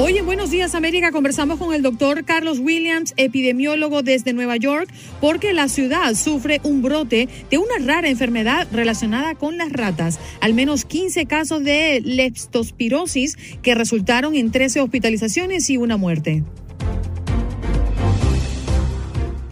[0.00, 4.88] Hoy en Buenos Días América conversamos con el doctor Carlos Williams, epidemiólogo desde Nueva York,
[5.20, 10.20] porque la ciudad sufre un brote de una rara enfermedad relacionada con las ratas.
[10.40, 16.44] Al menos 15 casos de leptospirosis que resultaron en 13 hospitalizaciones y una muerte.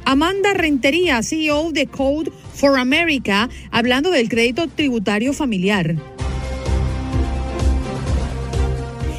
[0.05, 5.97] Amanda Rentería, CEO de Code for America, hablando del crédito tributario familiar.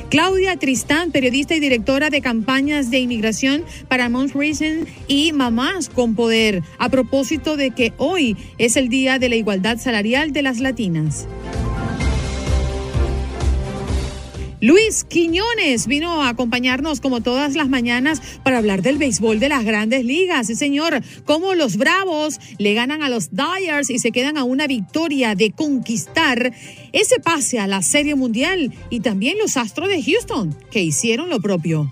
[0.10, 6.16] Claudia Tristán, periodista y directora de campañas de inmigración para Mount Reason y Mamás con
[6.16, 10.60] Poder, a propósito de que hoy es el Día de la Igualdad Salarial de las
[10.60, 11.28] Latinas.
[14.60, 19.64] Luis Quiñones vino a acompañarnos como todas las mañanas para hablar del béisbol de las
[19.64, 20.48] grandes ligas.
[20.48, 24.66] Sí, señor, cómo los Bravos le ganan a los Dyers y se quedan a una
[24.66, 26.54] victoria de conquistar
[26.92, 31.40] ese pase a la Serie Mundial y también los Astros de Houston que hicieron lo
[31.40, 31.92] propio.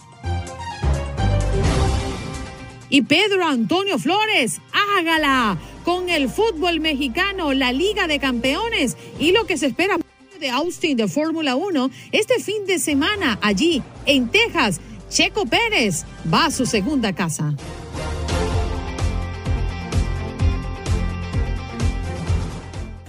[2.89, 4.59] Y Pedro Antonio Flores,
[4.97, 9.97] hágala con el fútbol mexicano, la Liga de Campeones y lo que se espera
[10.39, 14.79] de Austin de Fórmula 1 este fin de semana allí en Texas.
[15.09, 17.55] Checo Pérez va a su segunda casa.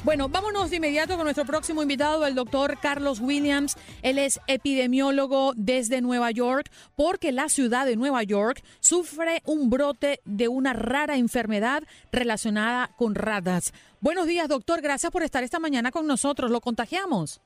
[0.06, 3.74] Bueno, vámonos de inmediato con nuestro próximo invitado, el doctor Carlos Williams.
[4.02, 10.20] Él es epidemiólogo desde Nueva York porque la ciudad de Nueva York sufre un brote
[10.24, 13.72] de una rara enfermedad relacionada con ratas.
[14.00, 14.80] Buenos días, doctor.
[14.80, 16.52] Gracias por estar esta mañana con nosotros.
[16.52, 17.40] ¿Lo contagiamos?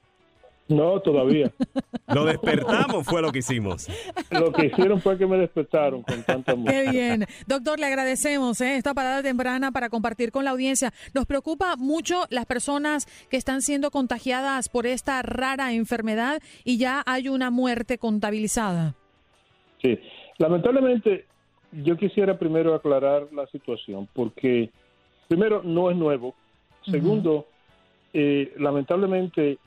[0.70, 1.50] No, todavía.
[2.14, 3.88] Lo despertamos fue lo que hicimos.
[4.31, 6.84] Lo que hicieron fue que me despertaron con tanta música.
[6.84, 7.26] Qué bien.
[7.47, 8.76] Doctor, le agradecemos ¿eh?
[8.76, 10.92] esta parada temprana para compartir con la audiencia.
[11.14, 17.03] Nos preocupa mucho las personas que están siendo contagiadas por esta rara enfermedad y ya
[17.06, 18.94] hay una muerte contabilizada.
[19.82, 19.98] Sí,
[20.38, 21.26] lamentablemente
[21.72, 24.70] yo quisiera primero aclarar la situación porque
[25.28, 26.34] primero no es nuevo.
[26.82, 27.47] Segundo,
[28.12, 29.59] eh, lamentablemente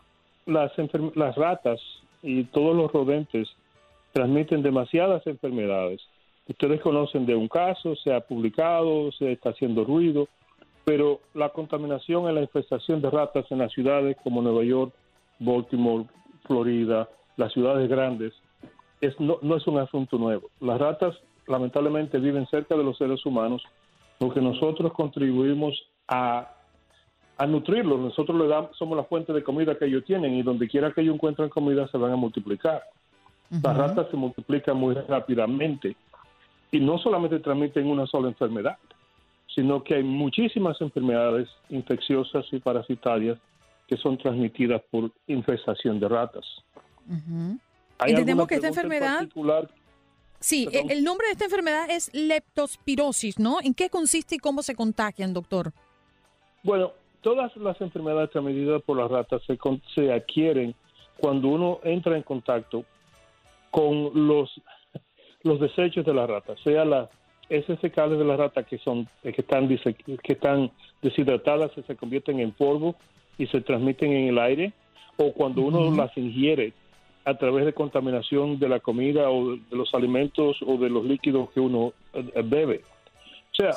[0.45, 0.71] las,
[1.15, 1.81] las ratas
[2.21, 3.49] y todos los rodentes
[4.11, 6.01] transmiten demasiadas enfermedades.
[6.47, 10.27] Ustedes conocen de un caso, se ha publicado, se está haciendo ruido,
[10.85, 14.93] pero la contaminación en la infestación de ratas en las ciudades como Nueva York,
[15.39, 16.05] Baltimore,
[16.45, 18.33] Florida, las ciudades grandes,
[19.01, 20.49] es, no, no es un asunto nuevo.
[20.59, 21.15] Las ratas
[21.47, 23.63] lamentablemente viven cerca de los seres humanos
[24.17, 26.52] porque nosotros contribuimos a
[27.37, 27.99] a nutrirlos.
[27.99, 31.01] Nosotros le damos, somos la fuente de comida que ellos tienen y donde quiera que
[31.01, 32.83] ellos encuentren comida se van a multiplicar.
[33.49, 35.95] Las ratas se multiplican muy rápidamente
[36.71, 38.77] y no solamente transmiten una sola enfermedad,
[39.53, 43.37] sino que hay muchísimas enfermedades infecciosas y parasitarias
[43.87, 46.45] que son transmitidas por infestación de ratas.
[47.99, 49.27] Entendemos que esta enfermedad...
[50.39, 53.61] Sí, e, el nombre de esta enfermedad es leptospirosis, ¿no?
[53.61, 55.71] ¿En qué consiste y cómo se contagian, doctor?
[56.63, 56.91] Bueno,
[57.23, 59.57] todas las enfermedades transmitidas por las ratas se,
[59.95, 60.75] se adquieren
[61.17, 62.85] cuando uno entra en contacto
[63.71, 64.61] con los,
[65.41, 67.09] los desechos de la rata, sea las
[67.49, 70.71] heces fecales de la rata que son que están que están
[71.01, 72.95] deshidratadas se convierten en polvo
[73.37, 74.73] y se transmiten en el aire
[75.17, 76.73] o cuando uno las ingiere
[77.25, 81.49] a través de contaminación de la comida o de los alimentos o de los líquidos
[81.51, 82.81] que uno eh, bebe.
[83.51, 83.71] O sea,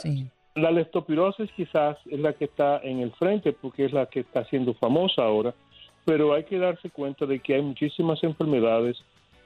[0.57, 4.45] la leptospirosis quizás es la que está en el frente porque es la que está
[4.47, 5.55] siendo famosa ahora,
[6.05, 8.97] pero hay que darse cuenta de que hay muchísimas enfermedades,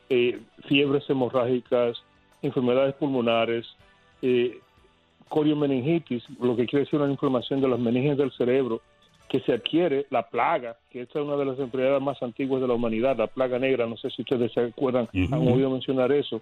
[0.09, 2.03] eh, fiebres hemorrágicas,
[2.43, 3.67] enfermedades pulmonares,
[4.23, 4.61] eh,
[5.29, 8.81] coriomeningitis, lo que quiere decir una inflamación de las meninges del cerebro,
[9.29, 12.69] que se adquiere, la plaga, que esta es una de las enfermedades más antiguas de
[12.69, 16.41] la humanidad, la plaga negra, no sé si ustedes se acuerdan, han oído mencionar eso,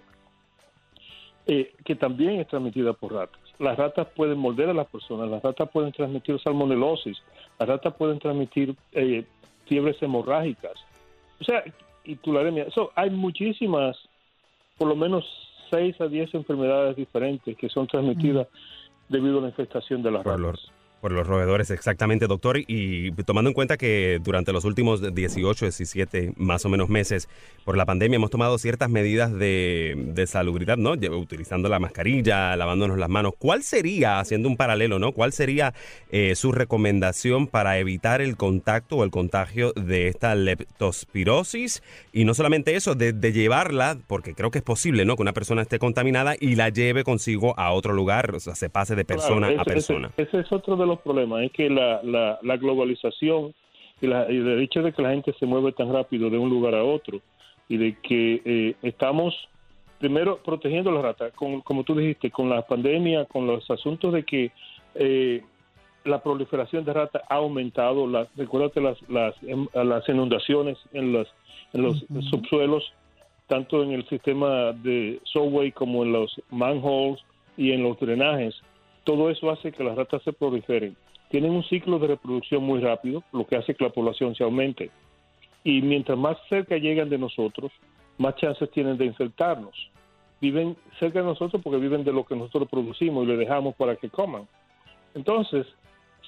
[1.45, 3.48] eh, que también es transmitida por ratas.
[3.59, 7.21] Las ratas pueden morder a las personas, las ratas pueden transmitir salmonelosis,
[7.59, 9.25] las ratas pueden transmitir eh,
[9.65, 10.73] fiebres hemorrágicas.
[11.41, 11.63] O sea,
[12.05, 12.63] y tularemia.
[12.63, 13.97] Eso, hay muchísimas,
[14.77, 15.25] por lo menos
[15.69, 18.47] 6 a 10 enfermedades diferentes que son transmitidas
[19.09, 20.71] debido a la infestación de las ratas.
[21.01, 22.57] Por los roedores, exactamente, doctor.
[22.67, 27.29] Y tomando en cuenta que durante los últimos 18, 17 más o menos meses
[27.63, 30.91] por la pandemia hemos tomado ciertas medidas de, de salubridad, ¿no?
[30.91, 33.33] Utilizando la mascarilla, lavándonos las manos.
[33.37, 35.13] ¿Cuál sería, haciendo un paralelo, ¿no?
[35.13, 35.73] ¿Cuál sería
[36.11, 41.81] eh, su recomendación para evitar el contacto o el contagio de esta leptospirosis?
[42.11, 45.15] Y no solamente eso, de, llevarla, porque creo que es posible, ¿no?
[45.15, 48.69] Que una persona esté contaminada y la lleve consigo a otro lugar, o sea, se
[48.69, 50.11] pase de persona a persona.
[50.17, 53.53] ese es otro de los problemas, es que la, la, globalización
[54.01, 56.75] y, la, el hecho de que la gente se mueve tan rápido de un lugar
[56.75, 57.21] a otro
[57.67, 59.35] y de que eh, estamos
[59.99, 64.23] primero protegiendo las ratas, con, como tú dijiste, con la pandemia, con los asuntos de
[64.23, 64.51] que
[64.95, 65.43] eh,
[66.05, 71.27] la proliferación de ratas ha aumentado, las, recuérdate las, las, em, las inundaciones en los,
[71.73, 72.93] en los subsuelos,
[73.47, 77.19] tanto en el sistema de subway como en los manholes
[77.57, 78.55] y en los drenajes
[79.09, 80.95] todo eso hace que las ratas se proliferen.
[81.31, 84.91] Tienen un ciclo de reproducción muy rápido, lo que hace que la población se aumente.
[85.63, 87.71] Y mientras más cerca llegan de nosotros,
[88.19, 89.73] más chances tienen de infectarnos.
[90.39, 93.95] Viven cerca de nosotros porque viven de lo que nosotros producimos y le dejamos para
[93.95, 94.47] que coman.
[95.15, 95.65] Entonces,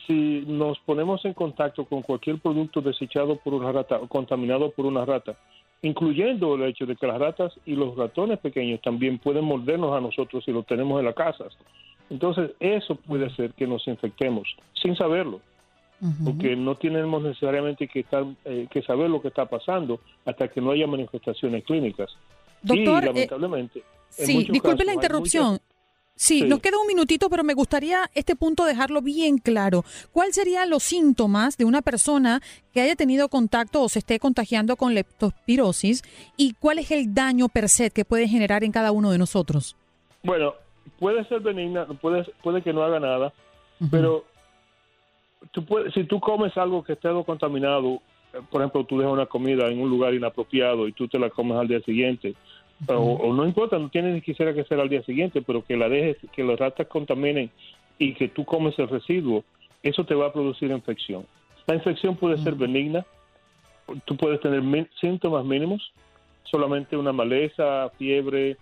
[0.07, 4.87] si nos ponemos en contacto con cualquier producto desechado por una rata o contaminado por
[4.87, 5.37] una rata,
[5.83, 10.01] incluyendo el hecho de que las ratas y los ratones pequeños también pueden mordernos a
[10.01, 11.45] nosotros si lo tenemos en la casa.
[12.11, 15.39] Entonces, eso puede hacer que nos infectemos sin saberlo,
[16.25, 20.59] porque no tenemos necesariamente que, estar, eh, que saber lo que está pasando hasta que
[20.59, 22.09] no haya manifestaciones clínicas.
[22.61, 23.83] Doctor, y, eh, lamentablemente.
[24.09, 25.59] sí, disculpe la interrupción.
[26.13, 29.85] Sí, nos queda un minutito, pero me gustaría este punto dejarlo bien claro.
[30.11, 32.41] ¿Cuáles serían los síntomas de una persona
[32.73, 36.03] que haya tenido contacto o se esté contagiando con leptospirosis
[36.35, 39.77] y cuál es el daño per se que puede generar en cada uno de nosotros?
[40.23, 40.53] Bueno,
[40.99, 43.33] puede ser benigna, puede, puede que no haga nada,
[43.89, 44.25] pero
[45.51, 48.01] tú puedes, si tú comes algo que esté contaminado,
[48.33, 51.29] eh, por ejemplo, tú dejas una comida en un lugar inapropiado y tú te la
[51.29, 52.35] comes al día siguiente,
[52.87, 55.87] o, no importa, no tiene ni siquiera que ser al día siguiente, pero que la
[55.87, 57.51] dejes, que los ratas contaminen
[57.99, 59.43] y que tú comes el residuo,
[59.83, 61.25] eso te va a producir infección.
[61.67, 63.05] La infección puede ser benigna,
[64.05, 64.63] tú puedes tener
[64.99, 65.91] síntomas mínimos,
[66.43, 68.57] solamente una maleza, fiebre,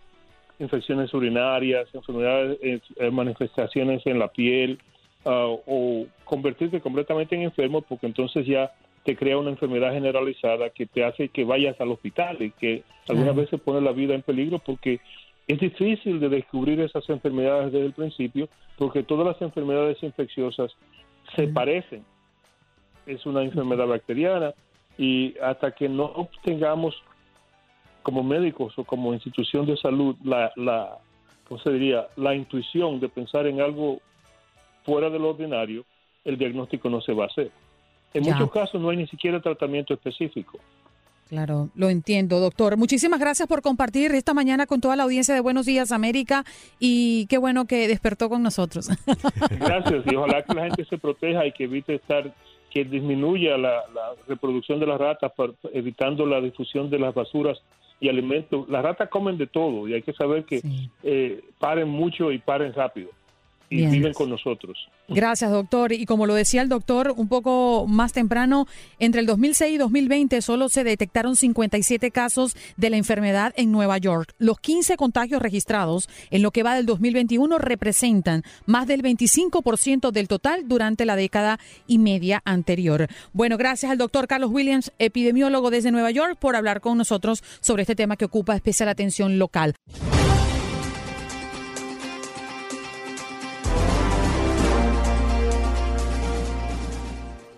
[0.60, 4.80] infecciones urinarias, enfermedades, eh, manifestaciones en la piel,
[5.26, 8.72] ah, o convertirte completamente en enfermo porque entonces ya
[9.04, 13.36] te crea una enfermedad generalizada que te hace que vayas al hospital y que algunas
[13.36, 15.00] veces pone la vida en peligro porque
[15.48, 20.72] es difícil de descubrir esas enfermedades desde el principio porque todas las enfermedades infecciosas
[21.36, 22.04] se parecen.
[23.08, 24.54] Es una enfermedad bacteriana
[24.98, 26.96] y hasta que no obtengamos
[28.04, 30.98] como médicos o como institución de salud la, la
[31.48, 32.08] ¿cómo se diría?
[32.16, 34.00] La intuición de pensar en algo
[34.86, 35.86] fuera del ordinario,
[36.24, 37.52] el diagnóstico no se va a hacer.
[38.14, 40.60] En muchos casos no hay ni siquiera tratamiento específico.
[41.30, 42.76] Claro, lo entiendo, doctor.
[42.76, 46.44] Muchísimas gracias por compartir esta mañana con toda la audiencia de Buenos Días América
[46.80, 48.90] y qué bueno que despertó con nosotros.
[49.60, 52.34] Gracias y ojalá que la gente se proteja y que evite estar,
[52.70, 53.84] que disminuya la,
[54.28, 55.32] reproducción de las ratas,
[55.74, 57.62] evitando la difusión de las basuras
[58.00, 58.70] y alimentos.
[58.70, 60.62] Las ratas comen de todo y hay que saber que
[61.04, 63.10] eh, paren mucho y paren rápido
[63.70, 64.78] y viven con nosotros.
[65.08, 65.92] Gracias, doctor.
[65.94, 68.68] Y como lo decía el doctor un poco más temprano,
[69.00, 73.98] entre el 2006 y 2020 solo se detectaron 57 casos de la enfermedad en Nueva
[73.98, 74.34] York.
[74.38, 80.28] Los 15 contagios registrados en lo que va del 2021 representan más del 25% del
[80.28, 83.08] total durante la década y media anterior.
[83.34, 87.84] Bueno, gracias al doctor Carlos Williams, epidemiólogo desde Nueva York, por hablar con nosotros sobre
[87.84, 89.76] este tema que ocupa especial atención local.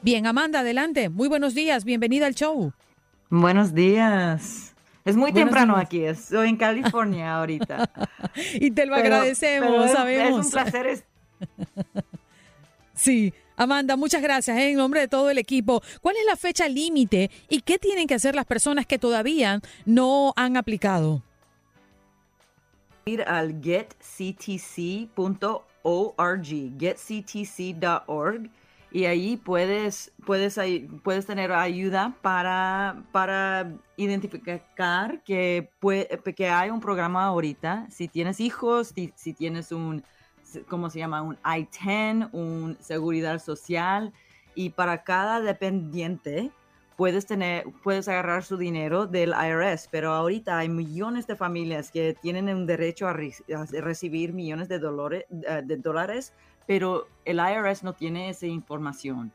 [0.03, 1.09] Bien, Amanda, adelante.
[1.09, 2.73] Muy buenos días, bienvenida al show.
[3.29, 4.73] Buenos días.
[5.05, 7.87] Es muy temprano aquí, estoy en California ahorita.
[8.55, 10.39] y te lo agradecemos, sabemos.
[10.39, 11.03] Es un placer.
[12.95, 13.31] sí.
[13.57, 14.71] Amanda, muchas gracias ¿eh?
[14.71, 15.83] en nombre de todo el equipo.
[16.01, 20.33] ¿Cuál es la fecha límite y qué tienen que hacer las personas que todavía no
[20.35, 21.21] han aplicado?
[23.05, 25.11] Ir al getctc.org,
[26.79, 28.49] getctc.org
[28.91, 30.59] y ahí puedes, puedes,
[31.03, 35.69] puedes tener ayuda para, para identificar que,
[36.35, 37.87] que hay un programa ahorita.
[37.89, 40.03] Si tienes hijos, si, tienes un
[40.67, 41.21] ¿cómo se llama?
[41.21, 44.11] Un I-10, un seguridad social,
[44.55, 46.51] y para cada dependiente
[46.97, 52.15] puedes tener, puedes agarrar su dinero del IRS, pero ahorita hay millones de familias que
[52.21, 56.33] tienen un derecho a, recibir millones de, eh, de dólares,
[56.71, 59.33] pero el IRS no tiene esa información.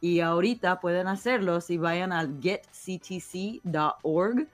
[0.00, 4.48] Y ahorita pueden hacerlo si vayan al getctc.org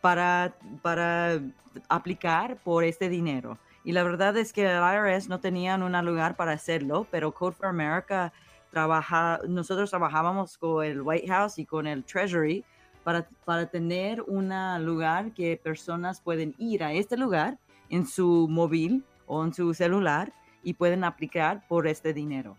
[0.00, 1.40] para, para
[1.88, 3.60] aplicar por este dinero.
[3.84, 7.54] Y la verdad es que el IRS no tenían un lugar para hacerlo, pero Code
[7.54, 8.32] for America
[8.72, 12.64] trabaja, nosotros trabajábamos con el White House y con el Treasury
[13.04, 14.52] para, para tener un
[14.84, 17.58] lugar que personas pueden ir a este lugar
[17.90, 20.32] en su móvil o en su celular
[20.66, 22.56] y pueden aplicar por este dinero.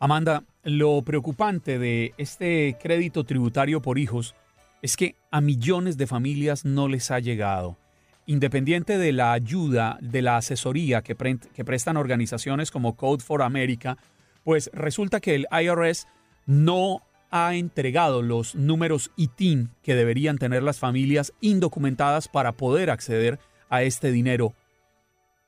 [0.00, 4.34] Amanda, lo preocupante de este crédito tributario por hijos
[4.82, 7.78] es que a millones de familias no les ha llegado.
[8.26, 13.96] Independiente de la ayuda, de la asesoría que, que prestan organizaciones como Code for America,
[14.42, 16.08] pues resulta que el IRS
[16.46, 23.38] no ha entregado los números ITIN que deberían tener las familias indocumentadas para poder acceder
[23.70, 24.54] a este dinero.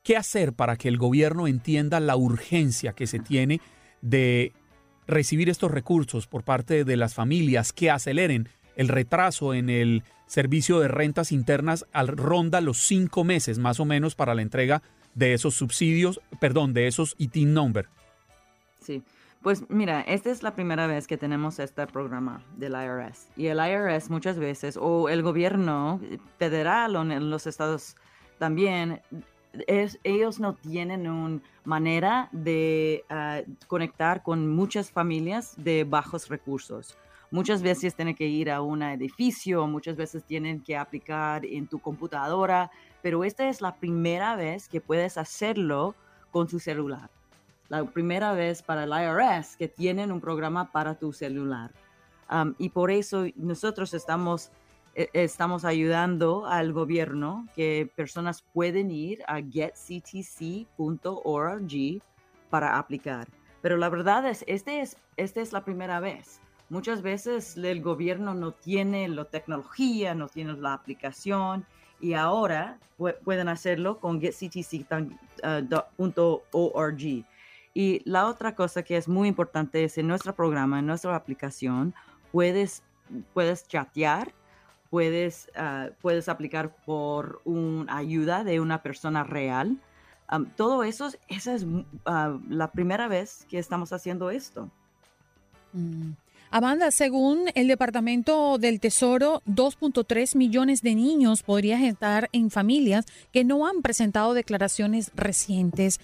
[0.06, 3.60] ¿Qué hacer para que el gobierno entienda la urgencia que se tiene
[4.02, 4.52] de
[5.08, 10.78] recibir estos recursos por parte de las familias que aceleren el retraso en el servicio
[10.78, 14.80] de rentas internas al ronda los cinco meses más o menos para la entrega
[15.16, 17.88] de esos subsidios, perdón, de esos ITIN number.
[18.80, 19.02] Sí,
[19.42, 23.26] pues mira, esta es la primera vez que tenemos este programa del IRS.
[23.36, 26.00] Y el IRS muchas veces, o el gobierno
[26.38, 27.96] federal o en los estados
[28.38, 29.00] también,
[29.66, 36.96] es, ellos no tienen una manera de ah, conectar con muchas familias de bajos recursos.
[37.30, 41.80] Muchas veces tienen que ir a un edificio, muchas veces tienen que aplicar en tu
[41.80, 42.70] computadora,
[43.02, 45.94] pero esta es la primera vez que puedes hacerlo
[46.30, 47.10] con su celular.
[47.68, 51.72] La primera vez para el IRS que tienen un programa para tu celular.
[52.58, 54.50] y por eso nosotros estamos,
[54.96, 60.72] estamos ayudando al gobierno que personas pueden ir a getctc.org
[62.48, 63.28] para aplicar.
[63.60, 66.40] Pero la verdad es, este es, esta es la primera vez.
[66.68, 71.66] Muchas veces el gobierno no tiene la tecnología, no tiene la aplicación
[72.00, 72.78] y ahora
[73.24, 75.14] pueden hacerlo con getctc.org.
[77.74, 81.94] Y la otra cosa que es muy importante es en nuestro programa, en nuestra aplicación,
[82.32, 82.82] puedes,
[83.34, 84.32] puedes chatear,
[84.96, 89.76] puedes, ah, puedes aplicar por una ayuda de una persona real.
[90.56, 91.66] todo eso, esa es
[92.06, 94.70] ah, la primera vez que estamos haciendo esto.
[95.74, 96.12] Mm.
[96.50, 103.44] Amanda, según el Departamento del Tesoro, 2.3 millones de niños podrían estar en familias que
[103.44, 106.00] no han presentado declaraciones recientes.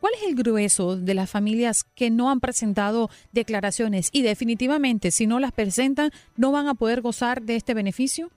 [0.00, 5.26] ¿Cuál es el grueso de las familias que no han presentado declaraciones y definitivamente si
[5.26, 8.30] no las presentan no van a poder gozar de este beneficio?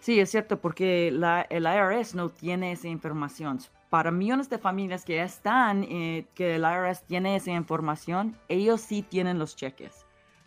[0.00, 3.60] Sí, es cierto, porque la, el IRS no tiene esa información.
[3.88, 9.02] Para millones de familias que están, eh, que el IRS tiene esa información, ellos sí
[9.02, 10.04] tienen los cheques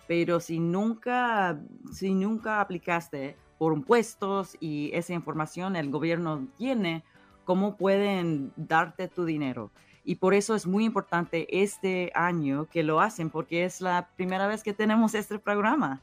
[0.08, 1.60] pero si nunca,
[1.92, 7.04] si nunca aplicaste por impuestos y esa información el gobierno tiene,
[7.44, 9.72] ¿cómo pueden darte tu dinero?
[10.06, 14.48] Y por eso es muy importante este año que lo hacen, porque es la primera
[14.48, 16.02] vez que tenemos este programa.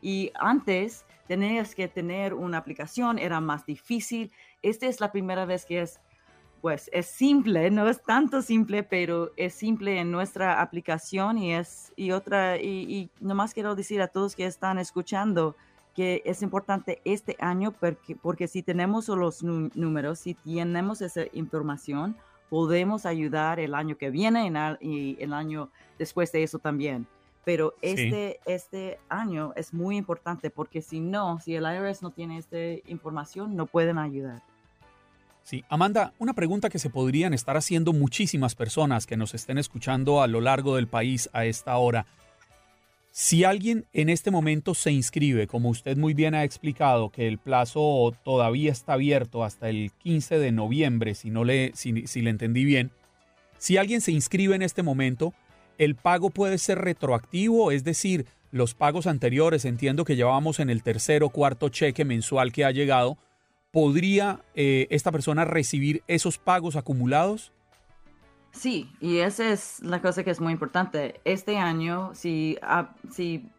[0.00, 4.32] Y antes tenías que tener una aplicación, era más difícil.
[4.62, 6.00] Esta es la primera vez que es
[6.62, 11.92] pues es simple, no es tanto simple, pero es simple en nuestra aplicación y es
[11.96, 15.56] y otra y, y nomás quiero decir a todos que están escuchando
[15.94, 22.16] que es importante este año porque, porque si tenemos los números, si tenemos esa información,
[22.52, 27.06] podemos ayudar el año que viene y el año después de eso también.
[27.46, 32.36] Pero este, este año es muy importante porque si no, si el IRS no tiene
[32.36, 34.42] esta información, no pueden ayudar.
[35.42, 40.20] Sí, Amanda, una pregunta que se podrían estar haciendo muchísimas personas que nos estén escuchando
[40.20, 42.04] a lo largo del país a esta hora.
[43.14, 47.36] Si alguien en este momento se inscribe, como usted muy bien ha explicado, que el
[47.36, 52.64] plazo todavía está abierto hasta el 15 de noviembre, si, no le, si, le entendí
[52.64, 52.90] bien,
[53.58, 55.34] si alguien se inscribe en este momento,
[55.76, 60.82] el pago puede ser retroactivo, es decir, los pagos anteriores, entiendo que llevamos en el
[60.82, 63.18] tercer o cuarto cheque mensual que ha llegado,
[63.72, 67.52] ¿podría eh, esta persona recibir esos pagos acumulados?
[68.52, 71.20] Sí, y esa es la cosa que es muy importante.
[71.24, 73.50] Este año, si, ah, si,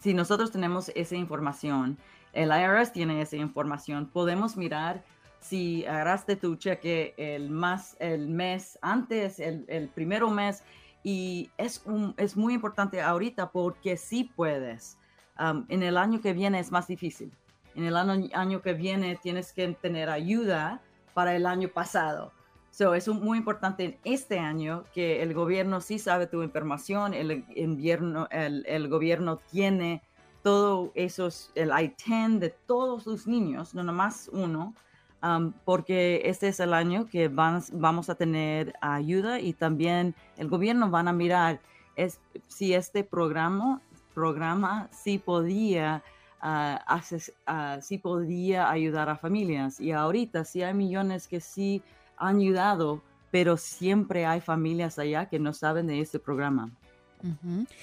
[0.00, 1.96] si nosotros tenemos esa información,
[2.32, 5.04] el IRS tiene esa información, podemos mirar
[5.40, 10.62] si agarraste tu cheque el, más, el mes antes, el, el primero mes,
[11.04, 14.98] y es, un, es muy importante ahorita porque sí puedes.
[15.68, 17.32] en el año que viene es más difícil.
[17.74, 20.80] En el año, año que viene tienes que tener ayuda
[21.14, 22.32] para el año pasado.
[22.72, 27.44] So, es muy importante en este año que el gobierno sí sabe tu información, el,
[27.54, 30.02] invierno, el, el gobierno tiene
[30.42, 34.74] todo esos, el I-10 de todos los niños, no nomás uno,
[35.64, 41.06] porque este es el año que vamos a tener ayuda y también el gobierno van
[41.06, 41.60] a mirar
[41.94, 43.80] es, si este programa,
[44.14, 46.02] programa sí podía,
[46.42, 49.78] uh, podía ayudar a familias.
[49.78, 51.82] Y ahorita sí hay millones que sí
[52.16, 56.70] han ayudado, pero siempre hay familias allá que no saben de este programa.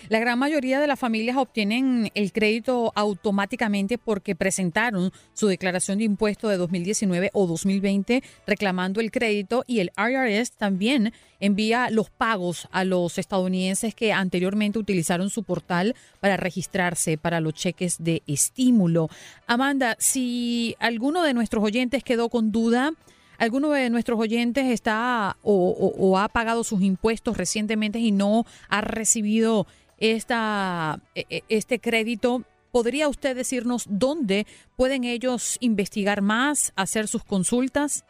[0.10, 6.04] La gran mayoría de las familias obtienen el crédito automáticamente porque presentaron su declaración de
[6.04, 12.68] impuesto de 2019 o 2020 reclamando el crédito y el IRS también envía los pagos
[12.72, 19.08] a los estadounidenses que anteriormente utilizaron su portal para registrarse para los cheques de estímulo.
[19.48, 22.92] Amanda, si alguno de nuestros oyentes quedó con duda,
[23.40, 29.66] ¿Alguno de nuestros oyentes está o, ha pagado sus impuestos recientemente y no ha recibido
[29.98, 32.44] esta, e, e, este crédito?
[32.72, 38.04] ¿Podría usted decirnos dónde pueden ellos investigar más, hacer sus consultas?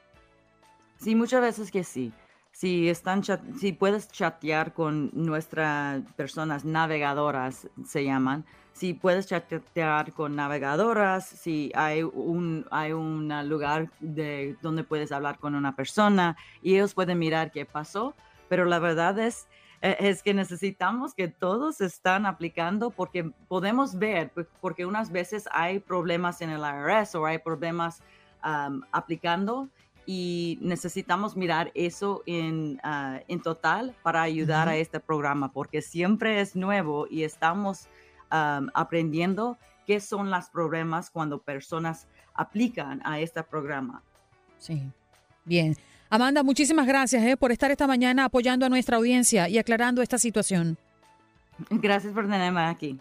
[0.99, 2.11] Sí, muchas veces que sí.
[2.51, 3.23] Si, están
[3.57, 8.45] si puedes chatear con nuestras personas navegadoras, se llaman,
[8.79, 15.37] si puedes chatear con navegadoras, si hay un, hay un lugar de donde puedes hablar
[15.37, 18.15] con una persona y ellos pueden mirar qué pasó,
[18.47, 19.49] pero la verdad es,
[19.81, 24.31] e, es que necesitamos que todos están aplicando porque podemos ver,
[24.61, 28.01] porque unas veces hay problemas en el IRS o hay problemas
[28.93, 29.67] aplicando
[30.05, 36.39] y necesitamos mirar eso en, ah, en total para ayudar a este programa porque siempre
[36.39, 37.89] es nuevo y estamos
[38.29, 44.03] aprendiendo qué son los problemas cuando personas aplican a este programa.
[44.57, 44.83] Sí,
[45.45, 45.75] bien.
[46.09, 50.17] Amanda, muchísimas gracias eh, por estar esta mañana apoyando a nuestra audiencia y aclarando esta
[50.17, 50.77] situación.
[51.69, 52.99] Gracias por tenerme aquí.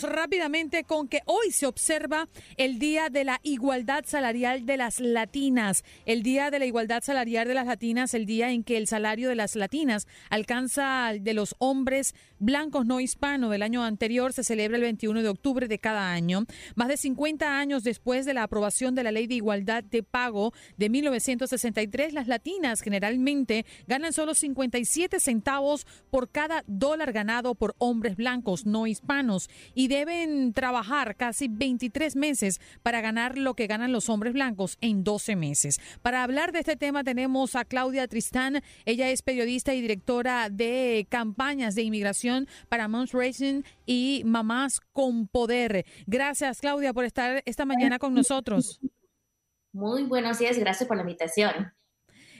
[0.00, 5.84] Rápidamente con que hoy se observa el Día de la Igualdad Salarial de las Latinas.
[6.06, 9.28] El Día de la Igualdad Salarial de las Latinas, el día en que el salario
[9.28, 14.76] de las latinas alcanza de los hombres blancos no hispanos del año anterior, se celebra
[14.76, 16.44] el 21 de octubre de cada año.
[16.74, 20.52] Más de 50 años después de la aprobación de la Ley de Igualdad de Pago
[20.78, 28.16] de 1963, las latinas generalmente ganan solo 57 centavos por cada dólar ganado por hombres
[28.16, 34.08] blancos no hispanos y deben trabajar casi 23 meses para ganar lo que ganan los
[34.08, 35.80] hombres blancos en 12 meses.
[36.02, 38.62] Para hablar de este tema tenemos a Claudia Tristán.
[38.84, 45.26] Ella es periodista y directora de campañas de inmigración para Mount Racing y Mamás con
[45.26, 45.84] Poder.
[46.06, 48.80] Gracias, Claudia, por estar esta mañana con nosotros.
[49.72, 51.72] Muy buenos días, gracias por la invitación.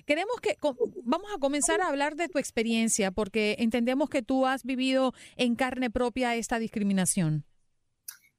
[0.07, 0.57] Queremos que
[1.05, 5.55] vamos a comenzar a hablar de tu experiencia porque entendemos que tú has vivido en
[5.55, 7.45] carne propia esta discriminación.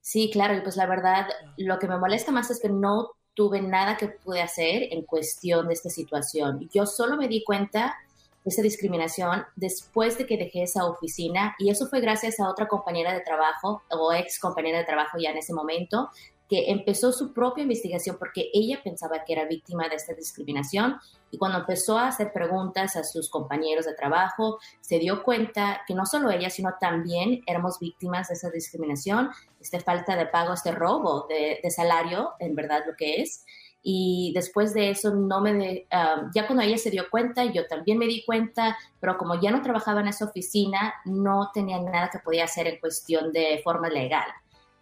[0.02, 3.62] Sí, claro, y pues la verdad, lo que me molesta más es que no tuve
[3.62, 6.70] nada que pude hacer en cuestión de esta situación.
[6.74, 7.96] Yo solo me di cuenta
[8.44, 12.68] de esta discriminación después de que dejé esa oficina y eso fue gracias a otra
[12.68, 16.10] compañera de trabajo o ex compañera de trabajo ya en ese momento
[16.54, 20.98] que empezó su propia investigación porque ella pensaba que era víctima de esta discriminación
[21.32, 25.96] y cuando empezó a hacer preguntas a sus compañeros de trabajo, se dio cuenta que
[25.96, 30.72] no solo ella, sino también éramos víctimas de esa discriminación, esta falta de pago, este
[30.72, 33.46] robo de, salario, en verdad lo que es.
[33.82, 37.98] Y después de eso, no me ah, ya cuando ella se dio cuenta, yo también
[37.98, 42.20] me di cuenta, pero como ya no trabajaba en esa oficina, no tenía nada que
[42.20, 44.28] podía hacer en cuestión de forma legal.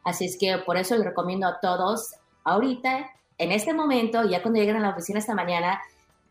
[0.04, 4.60] Así es que por eso le recomiendo a todos ahorita, en este momento, ya cuando
[4.60, 5.82] lleguen a la oficina esta mañana,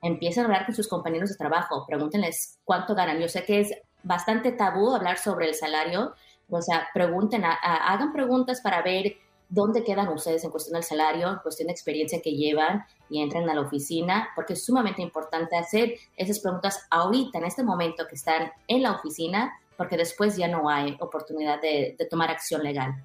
[0.02, 3.20] empiecen a hablar con sus compañeros de trabajo, pregúntenles cuánto ganan.
[3.20, 6.14] Yo sé que es bastante tabú hablar sobre el salario,
[6.48, 9.16] o sea, pregunten, hagan preguntas para ver
[9.48, 13.48] dónde quedan ustedes en cuestión del salario, en cuestión de experiencia que llevan y entren
[13.50, 18.14] a la oficina, porque es sumamente importante hacer esas preguntas ahorita, en este momento que
[18.14, 23.04] están en la oficina, porque después ya no hay oportunidad de tomar acción legal.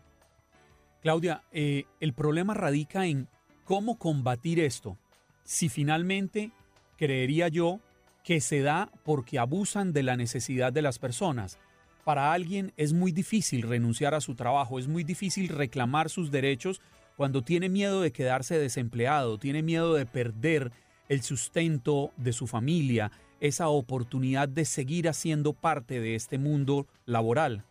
[1.06, 3.28] Claudia, eh, el problema radica en
[3.64, 4.98] cómo combatir esto.
[5.44, 6.50] Si finalmente,
[6.98, 7.80] creería yo,
[8.24, 11.60] que se da porque abusan de la necesidad de las personas.
[12.06, 16.82] para alguien es muy difícil renunciar a su trabajo, es muy difícil reclamar sus derechos
[17.18, 20.72] cuando tiene miedo de quedarse desempleado, tiene miedo de perder
[21.08, 27.64] el sustento de su familia, esa oportunidad de seguir haciendo parte de este mundo laboral.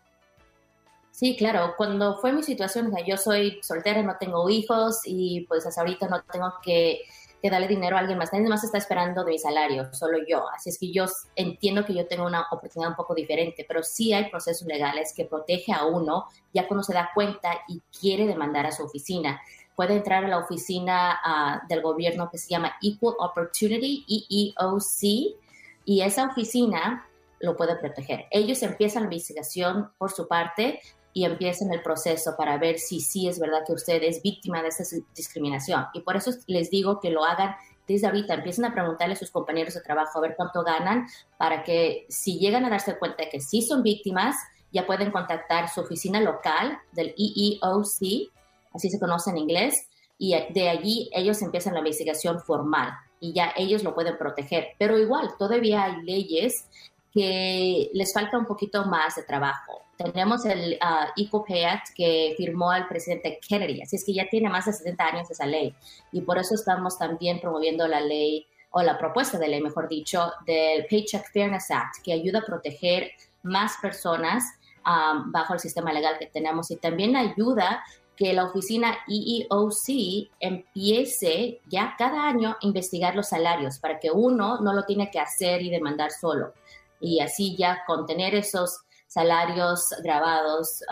[1.14, 1.74] Sí, claro.
[1.77, 6.20] Cuando fue mi situación, yo soy soltera, no tengo hijos y pues hasta ahorita no
[6.24, 7.03] tengo que,
[7.40, 8.33] darle dinero a alguien más.
[8.33, 10.44] Nadie más está esperando de mi salario, solo yo.
[10.50, 11.05] Así es que yo
[11.37, 15.24] entiendo que yo tengo una oportunidad un poco diferente, pero sí hay procesos legales que
[15.27, 19.40] protege a uno ya cuando se da cuenta y quiere demandar a su oficina.
[19.77, 25.38] Puede entrar a la oficina ah, del gobierno que se llama Equal Opportunity, EEOC,
[25.85, 27.07] y esa oficina
[27.44, 28.27] lo puede proteger.
[28.31, 30.81] Ellos empiezan la investigación por su parte
[31.14, 34.68] y empiezan el proceso para ver si sí es verdad que usted es víctima de
[34.68, 35.87] esa discriminación.
[35.94, 37.55] Y por eso les digo que lo hagan
[37.87, 41.07] desde ahorita, empiecen a preguntarle a sus compañeros de trabajo a ver cuánto ganan
[41.38, 44.35] para que si llegan a darse cuenta de que sí son víctimas,
[44.72, 48.33] ya pueden contactar su oficina local del EEOC,
[48.72, 53.53] así se conoce en inglés, y de allí ellos empiezan la investigación formal y ya
[53.57, 54.68] ellos lo pueden proteger.
[54.79, 56.68] Pero igual, todavía hay leyes
[57.12, 59.84] que les falta un poquito más de trabajo.
[59.96, 64.28] Tenemos el uh, Equal Pay Act que firmó el presidente Kennedy, así es que ya
[64.28, 65.74] tiene más de 70 años esa ley.
[66.12, 70.33] Y por eso estamos también promoviendo la ley, o la propuesta de ley, mejor dicho,
[70.46, 73.12] del Paycheck Fairness Act, que ayuda a proteger
[73.44, 74.42] más personas
[74.85, 77.83] bajo el sistema legal que tenemos y también ayuda
[78.16, 84.61] que la oficina EEOC empiece ya cada año a investigar los salarios para que uno
[84.61, 86.52] no lo tiene que hacer y demandar solo.
[87.00, 88.83] Y así ya contener esos
[89.14, 90.83] salarios grabados,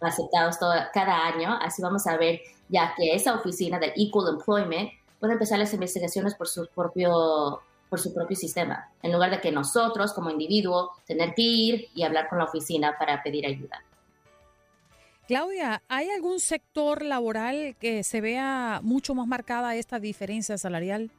[0.00, 4.90] aceptados todo, cada año, así vamos a ver ya que esa oficina de Equal Employment
[5.18, 9.52] puede empezar las investigaciones por su propio por su propio sistema, en lugar de que
[9.52, 13.84] nosotros como individuo tener que ir y hablar con la oficina para pedir ayuda.
[15.28, 21.10] Claudia, ¿hay algún sector laboral que se vea mucho más marcada esta diferencia salarial?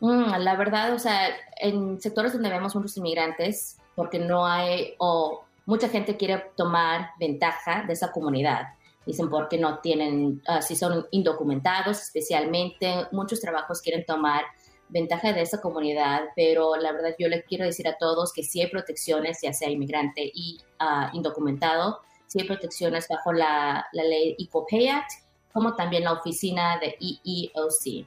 [0.00, 5.44] Mm, la verdad, o sea, en sectores donde vemos muchos inmigrantes, porque no hay, o
[5.66, 8.68] mucha gente quiere tomar ventaja de esa comunidad.
[9.04, 14.44] Dicen porque no tienen, ah, si son indocumentados especialmente, muchos trabajos quieren tomar
[14.88, 18.60] ventaja de esa comunidad, pero la verdad yo les quiero decir a todos que sí
[18.60, 24.36] hay protecciones, ya sea inmigrante y uh, indocumentado, sí hay protecciones bajo la, la ley
[24.38, 25.10] Equal Pay Act,
[25.52, 28.06] como también la oficina de EEOC.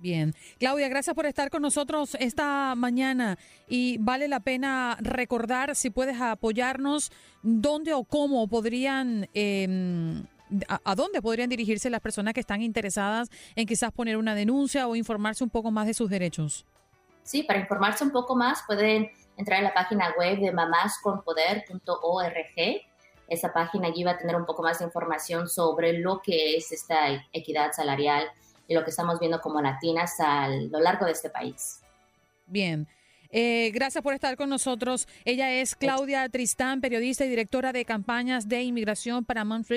[0.00, 0.34] Bien.
[0.58, 3.36] Claudia, gracias por estar con nosotros esta mañana
[3.68, 7.10] y vale la pena recordar si puedes apoyarnos,
[7.42, 9.28] dónde o cómo podrían...
[9.34, 10.24] Eh,
[10.68, 14.96] a, dónde podrían dirigirse las personas que están interesadas en quizás poner una denuncia o
[14.96, 16.66] informarse un poco más de sus derechos?
[17.22, 22.82] Sí, para informarse un poco más pueden entrar en la página web de mamásconpoder.org.
[23.28, 26.72] Esa página allí va a tener un poco más de información sobre lo que es
[26.72, 28.26] esta equidad salarial
[28.68, 31.80] y lo que estamos viendo como latinas a lo largo de este país.
[32.46, 32.86] Bien.
[33.30, 35.06] Eh, gracias por estar con nosotros.
[35.24, 39.68] Ella es Claudia Tristán, periodista y directora de campañas de inmigración para Mount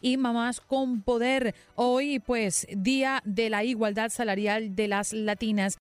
[0.00, 1.54] y Mamás con Poder.
[1.74, 5.78] Hoy, pues, Día de la Igualdad Salarial de las Latinas.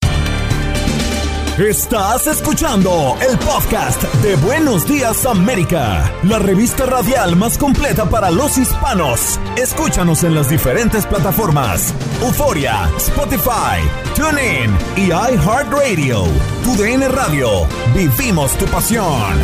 [1.60, 8.58] Estás escuchando el podcast de Buenos Días América, la revista radial más completa para los
[8.58, 9.39] hispanos.
[9.56, 13.78] Escúchanos en las diferentes plataformas: Euforia, Spotify,
[14.16, 16.24] TuneIn y iHeartRadio.
[16.63, 17.68] Tu DN Radio.
[17.94, 19.38] Vivimos tu pasión.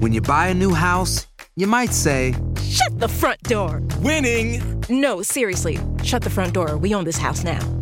[0.00, 4.60] When you buy a new house, you might say, "Shut the front door." Winning.
[4.90, 5.80] No, seriously.
[6.02, 6.76] Shut the front door.
[6.76, 7.81] We own this house now.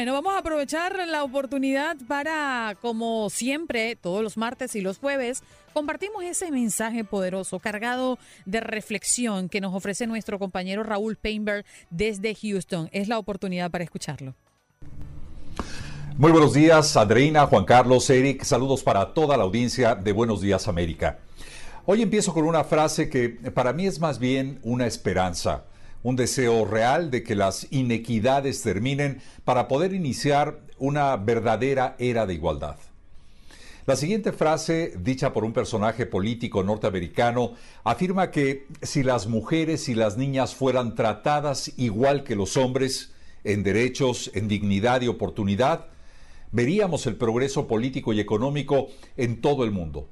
[0.00, 5.42] Bueno, vamos a aprovechar la oportunidad para, como siempre, todos los martes y los jueves,
[5.74, 12.34] compartimos ese mensaje poderoso, cargado de reflexión que nos ofrece nuestro compañero Raúl Painberg desde
[12.34, 12.88] Houston.
[12.92, 14.34] Es la oportunidad para escucharlo.
[16.16, 18.42] Muy buenos días, Adriana, Juan Carlos, Eric.
[18.44, 21.18] Saludos para toda la audiencia de Buenos Días América.
[21.84, 25.64] Hoy empiezo con una frase que para mí es más bien una esperanza
[26.02, 32.34] un deseo real de que las inequidades terminen para poder iniciar una verdadera era de
[32.34, 32.76] igualdad.
[33.86, 39.94] La siguiente frase, dicha por un personaje político norteamericano, afirma que si las mujeres y
[39.94, 45.86] las niñas fueran tratadas igual que los hombres, en derechos, en dignidad y oportunidad,
[46.52, 50.08] veríamos el progreso político y económico en todo el mundo.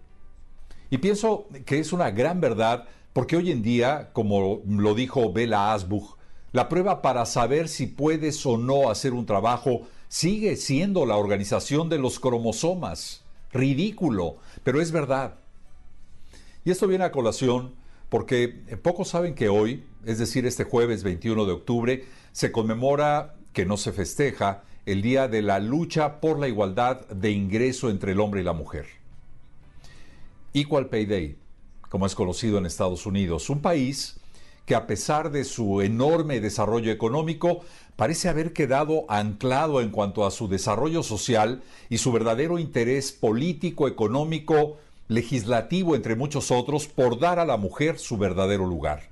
[0.90, 5.72] Y pienso que es una gran verdad porque hoy en día, como lo dijo Bella
[5.72, 6.16] Asbuch,
[6.52, 11.88] la prueba para saber si puedes o no hacer un trabajo sigue siendo la organización
[11.88, 13.22] de los cromosomas.
[13.52, 15.36] Ridículo, pero es verdad.
[16.64, 17.74] Y esto viene a colación
[18.08, 18.48] porque
[18.82, 23.76] pocos saben que hoy, es decir, este jueves 21 de octubre, se conmemora, que no
[23.76, 28.40] se festeja, el Día de la Lucha por la Igualdad de Ingreso entre el Hombre
[28.40, 28.86] y la Mujer.
[30.54, 31.36] Equal Pay Day,
[31.88, 34.18] como es conocido en Estados Unidos, un país
[34.68, 37.60] que a pesar de su enorme desarrollo económico,
[37.96, 43.88] parece haber quedado anclado en cuanto a su desarrollo social y su verdadero interés político,
[43.88, 44.76] económico,
[45.08, 49.04] legislativo, entre muchos otros, por dar a la mujer su verdadero lugar.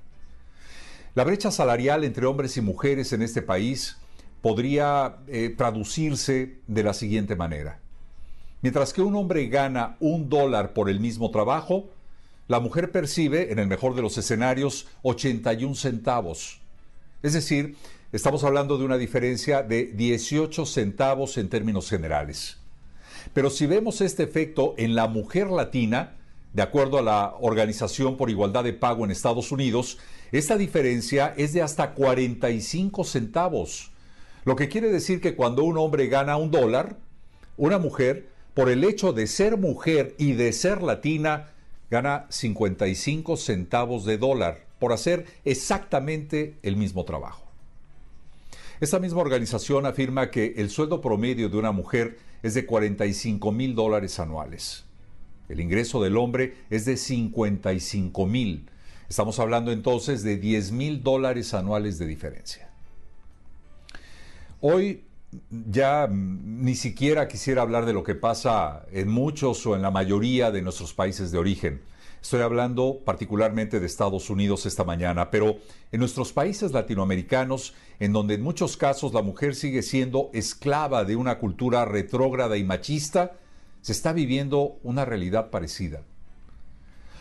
[1.15, 3.97] La brecha salarial entre hombres y mujeres en este país
[4.43, 7.79] podría eh, traducirse de la siguiente manera.
[8.61, 11.89] Mientras que un hombre gana un dólar por el mismo trabajo,
[12.47, 16.61] la mujer percibe, en el mejor de los escenarios, 81 centavos.
[17.21, 17.75] Es decir,
[18.13, 22.57] estamos hablando de una diferencia de 18 centavos en términos generales.
[23.33, 26.15] Pero si vemos este efecto en la mujer latina,
[26.53, 29.97] de acuerdo a la Organización por Igualdad de Pago en Estados Unidos,
[30.31, 33.91] esta diferencia es de hasta 45 centavos.
[34.45, 36.95] Lo que quiere decir que cuando un hombre gana un dólar,
[37.57, 41.51] una mujer, por el hecho de ser mujer y de ser latina,
[41.89, 47.43] gana 55 centavos de dólar por hacer exactamente el mismo trabajo.
[48.79, 53.73] Esta misma organización afirma que el sueldo promedio de una mujer es de 45 mil
[53.73, 54.85] dólares anuales.
[55.49, 58.69] El ingreso del hombre es de 55 mil.
[59.09, 62.69] Estamos hablando entonces de 10 mil dólares anuales de diferencia.
[64.59, 65.03] Hoy
[65.49, 70.51] ya ni siquiera quisiera hablar de lo que pasa en muchos o en la mayoría
[70.51, 71.81] de nuestros países de origen.
[72.21, 75.57] Estoy hablando particularmente de Estados Unidos esta mañana, pero
[75.91, 81.15] en nuestros países latinoamericanos, en donde en muchos casos la mujer sigue siendo esclava de
[81.15, 83.33] una cultura retrógrada y machista,
[83.81, 86.01] se está viviendo una realidad parecida.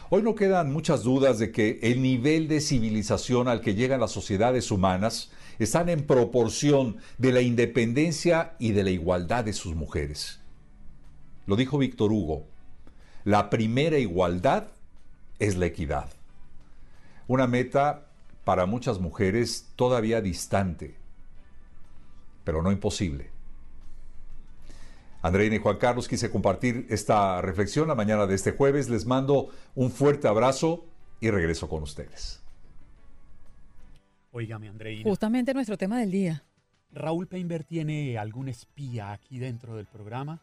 [0.08, 4.12] Hoy no quedan muchas dudas de que el nivel de civilización al que llegan las
[4.12, 10.40] sociedades humanas están en proporción de la independencia y de la igualdad de sus mujeres.
[11.46, 12.46] Lo dijo Víctor Hugo,
[13.24, 14.68] la primera igualdad
[15.38, 16.08] es la equidad.
[17.28, 18.06] Una meta
[18.44, 20.94] para muchas mujeres todavía distante,
[22.44, 23.30] pero no imposible.
[25.22, 28.88] Andreina y Juan Carlos quise compartir esta reflexión la mañana de este jueves.
[28.88, 30.84] Les mando un fuerte abrazo
[31.20, 32.45] y regreso con ustedes.
[34.36, 35.02] Óigame, Andreina.
[35.02, 36.42] Justamente nuestro tema del día.
[36.92, 40.42] ¿Raúl Peinberg tiene algún espía aquí dentro del programa?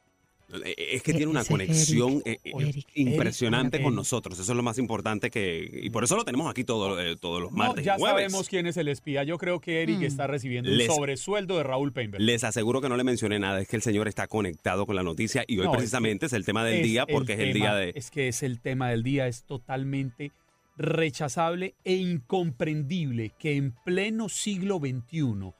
[0.77, 4.37] Es que tiene una conexión eh, eh, impresionante con nosotros.
[4.39, 5.69] Eso es lo más importante que.
[5.83, 7.85] Y por eso lo tenemos aquí todo, eh, todos los martes.
[7.85, 8.23] ya y jueves.
[8.31, 9.23] sabemos quién es el espía.
[9.23, 10.03] Yo creo que Eric Mm.
[10.03, 12.21] está recibiendo Les- un sobresueldo de Raúl Peinberg.
[12.21, 13.61] Les aseguro que no le mencioné nada.
[13.61, 16.33] Es que el señor está conectado con la noticia y hoy No, es precisamente es,
[16.33, 17.93] el tema del día porque es el tema- día de.
[17.95, 20.31] Es que es el tema del día, es totalmente
[20.75, 25.53] rechazable e incomprendible que en pleno siglo XXI,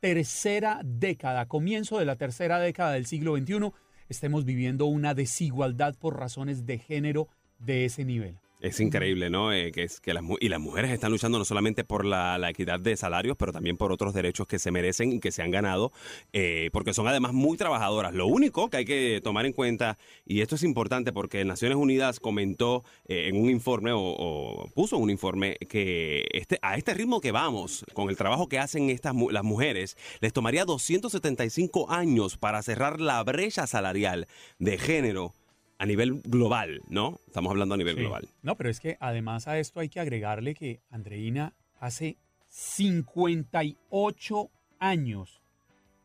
[0.00, 3.72] tercera década, comienzo de la tercera década del siglo XXI,
[4.08, 8.38] estemos viviendo una desigualdad por razones de género de ese nivel.
[8.64, 9.52] Es increíble, ¿no?
[9.52, 12.48] Eh, que es que las, y las mujeres están luchando no solamente por la, la
[12.48, 15.50] equidad de salarios, pero también por otros derechos que se merecen y que se han
[15.50, 15.92] ganado,
[16.32, 18.14] eh, porque son además muy trabajadoras.
[18.14, 22.20] Lo único que hay que tomar en cuenta, y esto es importante porque Naciones Unidas
[22.20, 26.94] comentó eh, en un informe o, o puso en un informe que este, a este
[26.94, 32.38] ritmo que vamos, con el trabajo que hacen estas las mujeres, les tomaría 275 años
[32.38, 34.26] para cerrar la brecha salarial
[34.58, 35.34] de género
[35.78, 37.20] a nivel global, ¿no?
[37.26, 38.00] Estamos hablando a nivel Sí.
[38.02, 38.28] global.
[38.42, 42.16] No, pero es que además a esto hay que agregarle que Andreina hace
[42.48, 45.42] 58 años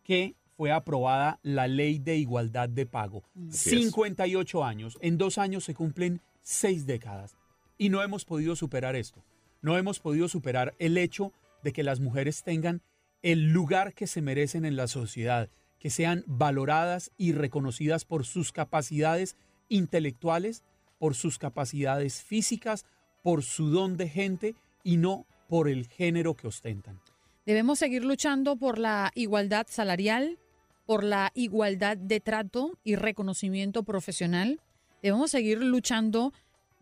[0.03, 3.23] que fue aprobada la ley de igualdad de pago.
[3.49, 3.75] Así es.
[3.83, 4.97] 58 años.
[5.01, 7.37] En dos años se cumplen seis décadas.
[7.77, 9.23] Y no hemos podido superar esto.
[9.61, 11.31] No hemos podido superar el hecho
[11.63, 12.81] de que las mujeres tengan
[13.21, 18.51] el lugar que se merecen en la sociedad, que sean valoradas y reconocidas por sus
[18.51, 19.37] capacidades
[19.69, 20.63] intelectuales,
[20.97, 22.85] por sus capacidades físicas,
[23.23, 26.99] por su don de gente y no por el género que ostentan.
[27.45, 30.37] Debemos seguir luchando por la igualdad salarial,
[30.85, 34.59] por la igualdad de trato y reconocimiento profesional,
[35.01, 36.33] debemos seguir luchando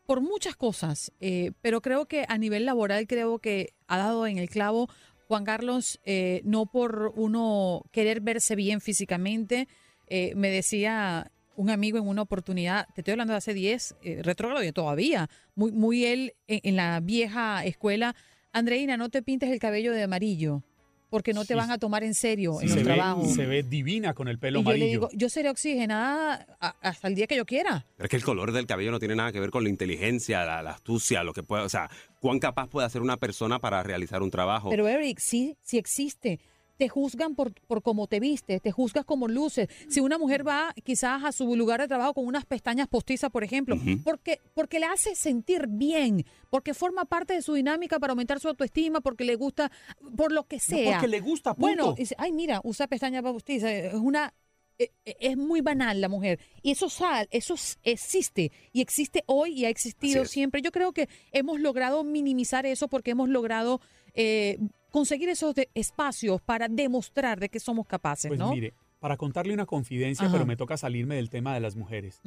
[0.06, 4.38] por muchas cosas, eh, pero creo que a nivel laboral creo que ha dado en
[4.38, 4.89] el clavo
[5.28, 9.67] Juan Carlos, eh, no por uno querer verse bien físicamente.
[10.08, 14.21] Eh, me decía un amigo en una oportunidad, te estoy hablando de hace 10, eh,
[14.23, 18.15] retrógrado y todavía, muy, muy él en, en la vieja escuela,
[18.53, 20.63] Andreina, no te pintes el cabello de amarillo
[21.09, 21.57] porque no te Sí.
[21.59, 23.33] van a tomar en serio en se, los ve, trabajos.
[23.33, 24.91] se ve divina con el pelo y yo le amarillo.
[24.91, 27.85] digo, yo seré oxigenada a- hasta el día que yo quiera.
[27.95, 30.43] Pero es que el color del cabello no tiene nada que ver con la inteligencia,
[30.45, 31.89] la, la astucia, lo que puede, o sea,
[32.19, 34.69] cuán capaz puede hacer una persona para realizar un trabajo.
[34.69, 36.39] Pero Eric, sí, sí existe.
[36.77, 39.67] Te juzgan por, por cómo te vistes, te juzgas como luces.
[39.89, 43.43] Si una mujer va quizás a su lugar de trabajo con unas pestañas postizas, por
[43.43, 48.39] ejemplo, porque, porque le hace sentir bien, porque forma parte de su dinámica para aumentar
[48.39, 49.71] su autoestima, porque le gusta,
[50.15, 50.93] por lo que sea.
[50.93, 51.61] porque le gusta, punto.
[51.61, 53.71] Bueno, dice, ay, mira, usa pestañas postizas.
[53.71, 54.33] Es una
[54.79, 56.39] eh, eh, es muy banal la mujer.
[56.61, 58.51] Y eso sal, eso existe.
[58.71, 60.61] Y existe hoy y ha existido siempre.
[60.61, 63.81] Yo creo que hemos logrado minimizar eso porque hemos logrado
[64.13, 64.59] eh,
[64.97, 68.51] conseguir esos de- espacios para demostrar de que somos capaces, Pues ¿no?
[68.51, 70.33] mire, para contarle una confidencia, Ajá.
[70.33, 72.19] pero me toca salirme del tema de las mujeres.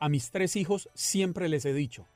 [0.00, 2.06] A mis tres hijos siempre les he dicho,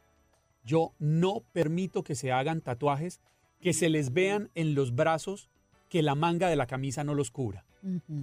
[0.65, 3.21] yo no permito que se hagan tatuajes
[3.61, 5.49] que se les vean en los brazos
[5.89, 7.65] que la manga de la camisa no los cubra.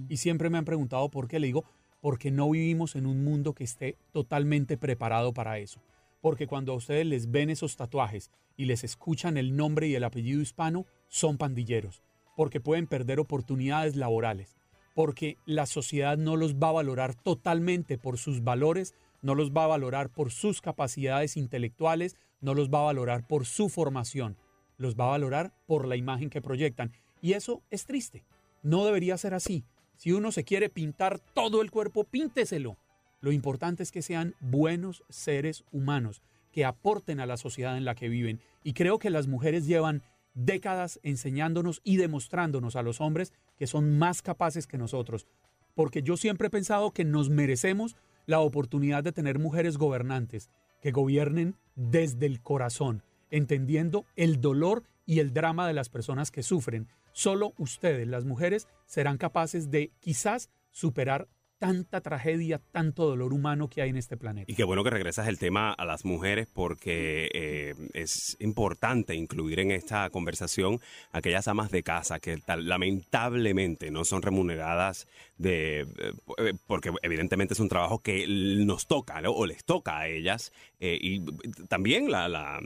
[0.08, 1.38] Y siempre me han preguntado por qué.
[1.40, 1.64] Le digo,
[2.00, 5.80] porque no vivimos en un mundo que esté totalmente preparado para eso.
[6.20, 10.04] Porque cuando a ustedes les ven esos tatuajes y les escuchan el nombre y el
[10.04, 12.02] apellido hispano, son pandilleros.
[12.36, 14.56] Porque pueden perder oportunidades laborales.
[14.94, 19.64] Porque la sociedad no los va a valorar totalmente por sus valores, no los va
[19.64, 24.36] a valorar por sus capacidades intelectuales, no los va a valorar por su formación,
[24.76, 26.92] los va a valorar por la imagen que proyectan.
[27.20, 28.24] Y eso es triste.
[28.62, 29.64] No debería ser así.
[29.96, 32.76] Si uno se quiere pintar todo el cuerpo, pínteselo.
[33.20, 37.96] Lo importante es que sean buenos seres humanos, que aporten a la sociedad en la
[37.96, 38.40] que viven.
[38.62, 40.02] Y creo que las mujeres llevan
[40.38, 45.26] décadas enseñándonos y demostrándonos a los hombres que son más capaces que nosotros.
[45.74, 47.96] Porque yo siempre he pensado que nos merecemos
[48.26, 55.18] la oportunidad de tener mujeres gobernantes que gobiernen desde el corazón, entendiendo el dolor y
[55.18, 56.88] el drama de las personas que sufren.
[57.12, 61.26] Solo ustedes, las mujeres, serán capaces de quizás superar
[61.58, 64.50] tanta tragedia, tanto dolor humano que hay en este planeta.
[64.50, 69.60] Y qué bueno que regresas el tema a las mujeres porque eh, es importante incluir
[69.60, 70.80] en esta conversación
[71.12, 75.06] aquellas amas de casa que lamentablemente no son remuneradas
[75.38, 75.80] de
[76.38, 80.52] eh, porque evidentemente es un trabajo que nos toca o les toca a ellas.
[80.80, 81.20] Eh, y
[81.68, 82.60] también la, la-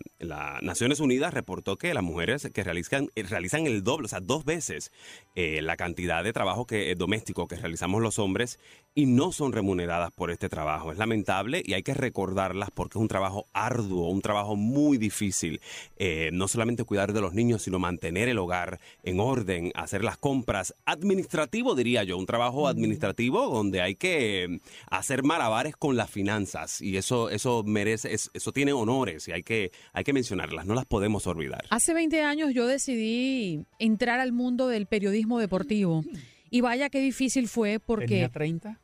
[0.62, 4.44] Naciones Unidas reportó que las mujeres que realizan eh, realizan el doble, o sea, dos
[4.44, 4.90] veces
[5.35, 8.58] eh, la cantidad de trabajo que eh, doméstico que realizamos los hombres
[8.94, 10.92] y no son remuneradas por este trabajo.
[10.92, 15.61] Es lamentable y hay que recordarlas porque es un trabajo arduo, un trabajo muy difícil.
[15.96, 20.18] Eh, no solamente cuidar de los niños, sino mantener el hogar en orden, hacer las
[20.18, 20.74] compras.
[20.85, 26.81] Administrativo, diría yo, un trabajo administrativo donde hay que eh, hacer malabares con las finanzas
[26.83, 30.74] y eso, eso merece, es- eso tiene honores y hay que, hay que mencionarlas, no
[30.74, 31.64] las podemos olvidar.
[31.70, 36.05] Hace 20 años yo decidí entrar al mundo del periodismo deportivo.
[36.50, 38.07] Y vaya qué difícil fue porque...
[38.09, 38.78] ¿Tenía 30?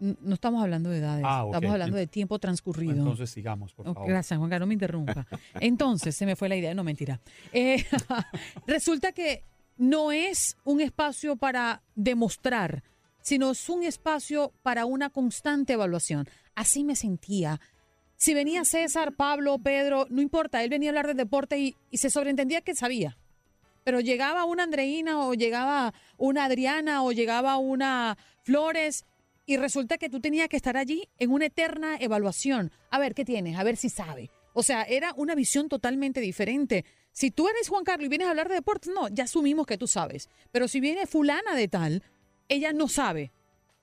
[0.00, 2.94] No estamos hablando de edades, Ah, estamos hablando de tiempo transcurrido.
[2.98, 4.08] Entonces sigamos, por favor.
[4.08, 5.26] gracias, Juan Carlos, no me interrumpa.
[5.60, 7.20] Entonces, se me fue la idea, no mentira.
[7.52, 7.84] Eh,
[8.66, 9.42] resulta que
[9.76, 12.82] no es un espacio para demostrar,
[13.20, 16.28] sino es un espacio para una constante evaluación.
[16.54, 17.60] Así me sentía.
[18.16, 21.98] Si venía César, Pablo, Pedro, no importa, él venía a hablar de deporte y, y
[21.98, 23.16] se sobreentendía que sabía.
[23.84, 29.04] Pero llegaba una Andreina o llegaba una Adriana o llegaba una Flores
[29.48, 32.70] y resulta que tú tenías que estar allí en una eterna evaluación.
[32.90, 33.56] A ver, ¿qué tienes?
[33.58, 34.30] A ver si sabe.
[34.52, 36.84] O sea, era una visión totalmente diferente.
[37.12, 39.78] Si tú eres Juan Carlos y vienes a hablar de deportes, no, ya asumimos que
[39.78, 40.28] tú sabes.
[40.52, 42.02] Pero si viene fulana de tal,
[42.48, 43.32] ella no sabe.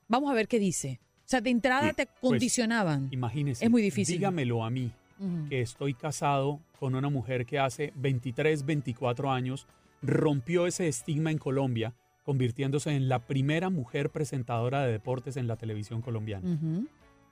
[0.07, 0.99] Vamos a ver qué dice.
[1.25, 3.07] O sea, de entrada te Pues, condicionaban.
[3.11, 3.65] imagínese.
[3.65, 4.17] Es muy difícil.
[4.17, 4.91] Dígamelo a mí,
[5.49, 9.65] que estoy casado con una mujer que hace 23, 24 años
[10.03, 11.95] rompió ese estigma en Colombia,
[12.25, 16.57] convirtiéndose en la primera mujer presentadora de deportes en la televisión colombiana.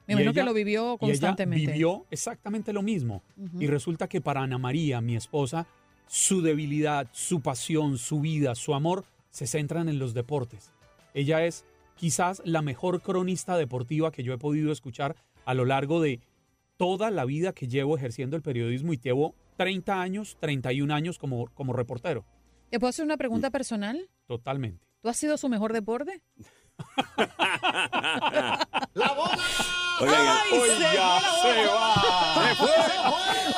[0.06, 1.72] Me imagino que lo vivió y ella constantemente.
[1.72, 3.24] vivió exactamente lo mismo.
[3.60, 5.68] Y resulta que para Ana María, mi esposa,
[6.08, 10.72] su debilidad, su pasión, su vida, su amor se centran en los deportes.
[11.16, 11.66] Ella es
[11.96, 15.16] quizás la mejor cronista deportiva que yo he podido escuchar
[15.46, 16.20] a lo largo de
[16.78, 21.48] toda la vida que llevo ejerciendo el periodismo y llevo 30 años, 31 años como,
[21.48, 22.26] como reportero.
[22.70, 24.10] ¿Te puedo hacer una pregunta personal?
[24.28, 24.86] Totalmente.
[25.02, 26.22] ¿Tú has sido su mejor deporte?
[28.94, 29.38] ¡La bola!
[30.00, 31.96] Ay, Oiga, se se va.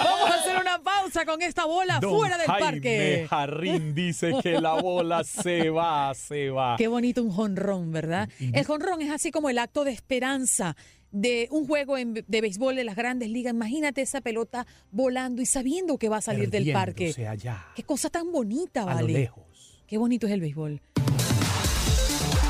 [0.04, 3.28] Vamos a hacer una pausa con esta bola Don fuera del Jaime parque.
[3.30, 6.76] Jarrín dice que la bola se va, se va.
[6.78, 8.30] Qué bonito un jonrón, ¿verdad?
[8.40, 10.76] El jonrón es así como el acto de esperanza
[11.12, 13.54] de un juego en- de béisbol de las grandes ligas.
[13.54, 17.14] Imagínate esa pelota volando y sabiendo que va a salir del parque.
[17.28, 19.14] Allá, Qué cosa tan bonita, a lo vale.
[19.14, 19.44] lejos.
[19.88, 20.82] Qué bonito es el béisbol.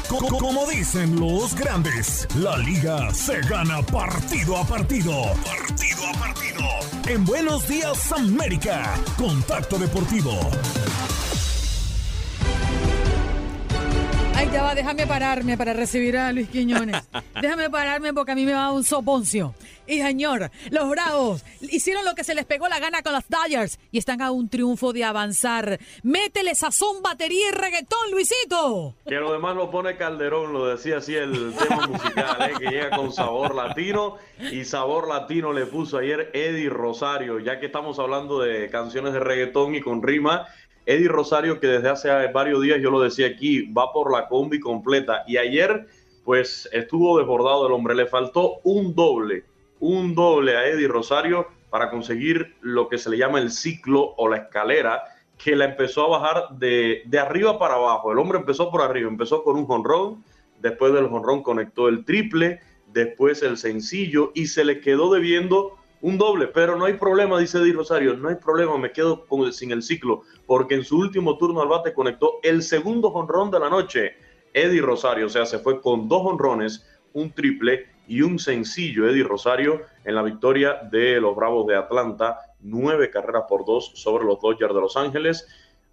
[0.08, 5.12] Co- Como dicen los grandes, la liga se gana partido a partido.
[5.44, 6.62] Partido a partido.
[7.08, 10.32] En Buenos Días América, Contacto Deportivo.
[14.36, 17.02] Ay, ya va, déjame pararme para recibir a Luis Quiñones.
[17.42, 19.54] déjame pararme porque a mí me va un soponcio.
[19.88, 23.80] Y señor, los Bravos hicieron lo que se les pegó la gana con los Dodgers
[23.92, 25.80] y están a un triunfo de avanzar.
[26.04, 28.96] Métele sazón, batería y reggaetón, Luisito.
[29.08, 32.54] Que lo demás lo pone Calderón, lo decía así el tema musical, ¿eh?
[32.60, 34.18] que llega con sabor latino
[34.52, 39.20] y sabor latino le puso ayer Eddie Rosario, ya que estamos hablando de canciones de
[39.20, 40.48] reggaetón y con rima.
[40.88, 44.60] Eddie Rosario, que desde hace varios días, yo lo decía aquí, va por la combi
[44.60, 45.88] completa y ayer
[46.24, 49.44] pues estuvo desbordado el hombre, le faltó un doble,
[49.80, 54.30] un doble a Eddie Rosario para conseguir lo que se le llama el ciclo o
[54.30, 55.04] la escalera
[55.38, 58.12] que la empezó a bajar de, de arriba para abajo.
[58.12, 60.24] El hombre empezó por arriba, empezó con un jonrón,
[60.62, 62.62] después del jonrón conectó el triple,
[62.94, 66.48] después el sencillo y se le quedó debiendo un doble.
[66.48, 69.84] Pero no hay problema, dice Eddie Rosario, no hay problema, me quedo con- sin el
[69.84, 74.14] ciclo, porque en su último turno al bate conectó el segundo jonrón de la noche.
[74.54, 79.24] Eddie Rosario, o sea, se fue con dos jonrones, un triple y un sencillo Eddie
[79.24, 84.40] Rosario en la victoria de los Bravos de Atlanta, nueve carreras por dos sobre los
[84.42, 85.48] Dodgers de Los Ángeles.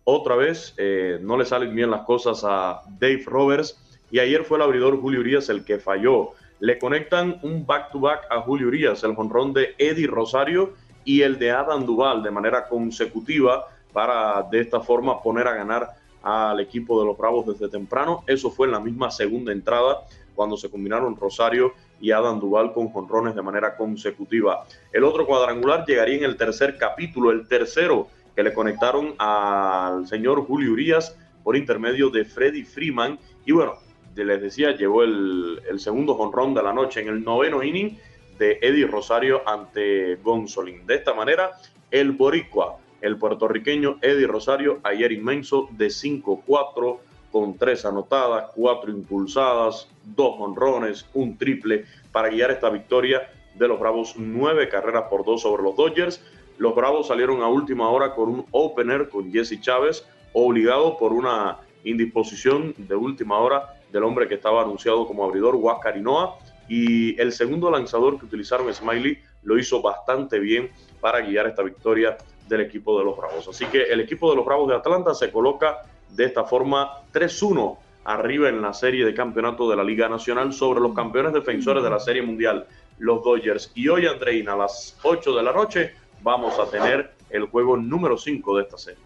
[0.04, 3.78] Otra vez eh, no le salen bien las cosas a Dave Roberts
[4.10, 6.30] y ayer fue el abridor Julio Urias el que falló.
[6.60, 11.50] Le conectan un back-to-back a Julio Urias, el jonrón de Eddie Rosario y el de
[11.50, 15.88] Adam Duval de manera consecutiva para de esta forma poner a ganar
[16.22, 18.22] al equipo de los Bravos desde temprano.
[18.26, 20.04] Eso fue en la misma segunda entrada
[20.34, 24.66] cuando se combinaron Rosario y Adam Duval con jonrones de manera consecutiva.
[24.92, 30.44] El otro cuadrangular llegaría en el tercer capítulo, el tercero que le conectaron al señor
[30.44, 33.18] Julio Urias por intermedio de Freddy Freeman.
[33.46, 33.74] Y bueno,
[34.16, 37.96] les decía, llegó el, el segundo jonrón de la noche en el noveno inning
[38.36, 40.84] de Eddie Rosario ante Gonzolín.
[40.86, 41.52] De esta manera,
[41.92, 46.98] el boricua, el puertorriqueño Eddie Rosario, ayer inmenso de 5-4
[47.32, 53.80] con tres anotadas, cuatro impulsadas, dos honrones, un triple para guiar esta victoria de los
[53.80, 56.22] Bravos, nueve carreras por dos sobre los Dodgers.
[56.58, 61.58] Los Bravos salieron a última hora con un opener con Jesse Chávez, obligado por una
[61.84, 67.32] indisposición de última hora del hombre que estaba anunciado como abridor, Huáscar Hinoa, y el
[67.32, 70.70] segundo lanzador que utilizaron, Smiley, lo hizo bastante bien
[71.00, 72.16] para guiar esta victoria
[72.48, 73.48] del equipo de los Bravos.
[73.48, 75.82] Así que el equipo de los Bravos de Atlanta se coloca
[76.14, 80.80] de esta forma 3-1 arriba en la serie de campeonato de la Liga Nacional sobre
[80.80, 82.66] los campeones defensores de la Serie Mundial,
[82.98, 83.70] los Dodgers.
[83.74, 88.16] Y hoy, Andreina, a las 8 de la noche, vamos a tener el juego número
[88.16, 89.00] 5 de esta serie.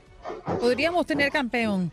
[0.60, 1.92] Podríamos tener campeón.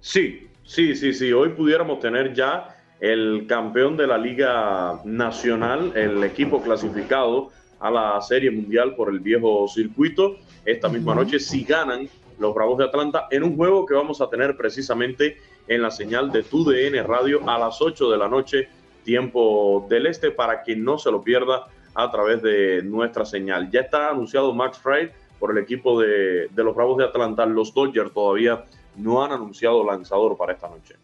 [0.00, 1.32] Sí, sí, sí, sí.
[1.32, 7.50] Hoy pudiéramos tener ya el campeón de la Liga Nacional, el equipo clasificado
[7.80, 10.36] a la Serie Mundial por el viejo circuito.
[10.64, 12.08] Esta misma noche, si ganan
[12.42, 15.38] los Bravos de Atlanta, en un juego que vamos a tener precisamente
[15.68, 18.68] en la señal de TUDN Radio a las 8 de la noche,
[19.04, 23.70] tiempo del este, para que no se lo pierda a través de nuestra señal.
[23.70, 27.46] Ya está anunciado Max Fried por el equipo de, de los Bravos de Atlanta.
[27.46, 28.64] Los Dodgers todavía
[28.96, 30.96] no han anunciado lanzador para esta noche.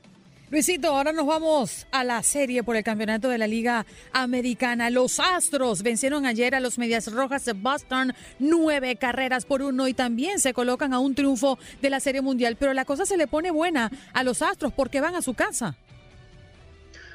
[0.51, 3.85] Luisito, ahora nos vamos a la serie por el campeonato de la Liga
[4.15, 4.89] Americana.
[4.89, 9.93] Los Astros vencieron ayer a los Medias Rojas de Boston nueve carreras por uno y
[9.93, 12.57] también se colocan a un triunfo de la Serie Mundial.
[12.59, 15.77] Pero la cosa se le pone buena a los Astros porque van a su casa.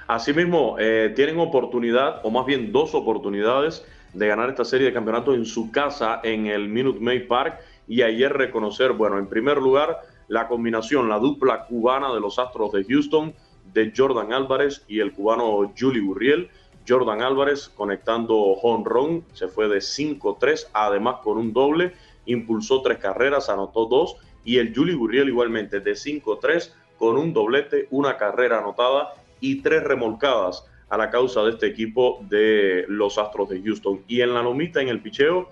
[0.06, 5.34] Asimismo, eh, tienen oportunidad, o más bien dos oportunidades, de ganar esta serie de campeonato
[5.34, 7.60] en su casa, en el Minute Maid Park.
[7.88, 12.72] Y ayer reconocer, bueno, en primer lugar, la combinación, la dupla cubana de los Astros
[12.72, 13.34] de Houston,
[13.74, 16.50] de Jordan Álvarez y el cubano Julie Gurriel.
[16.88, 21.94] Jordan Álvarez conectando run, se fue de 5-3, además con un doble,
[22.26, 27.88] impulsó tres carreras, anotó dos, y el Julie Gurriel igualmente de 5-3 con un doblete,
[27.92, 33.50] una carrera anotada y tres remolcadas a la causa de este equipo de los Astros
[33.50, 34.02] de Houston.
[34.08, 35.50] Y en la lomita, en el picheo,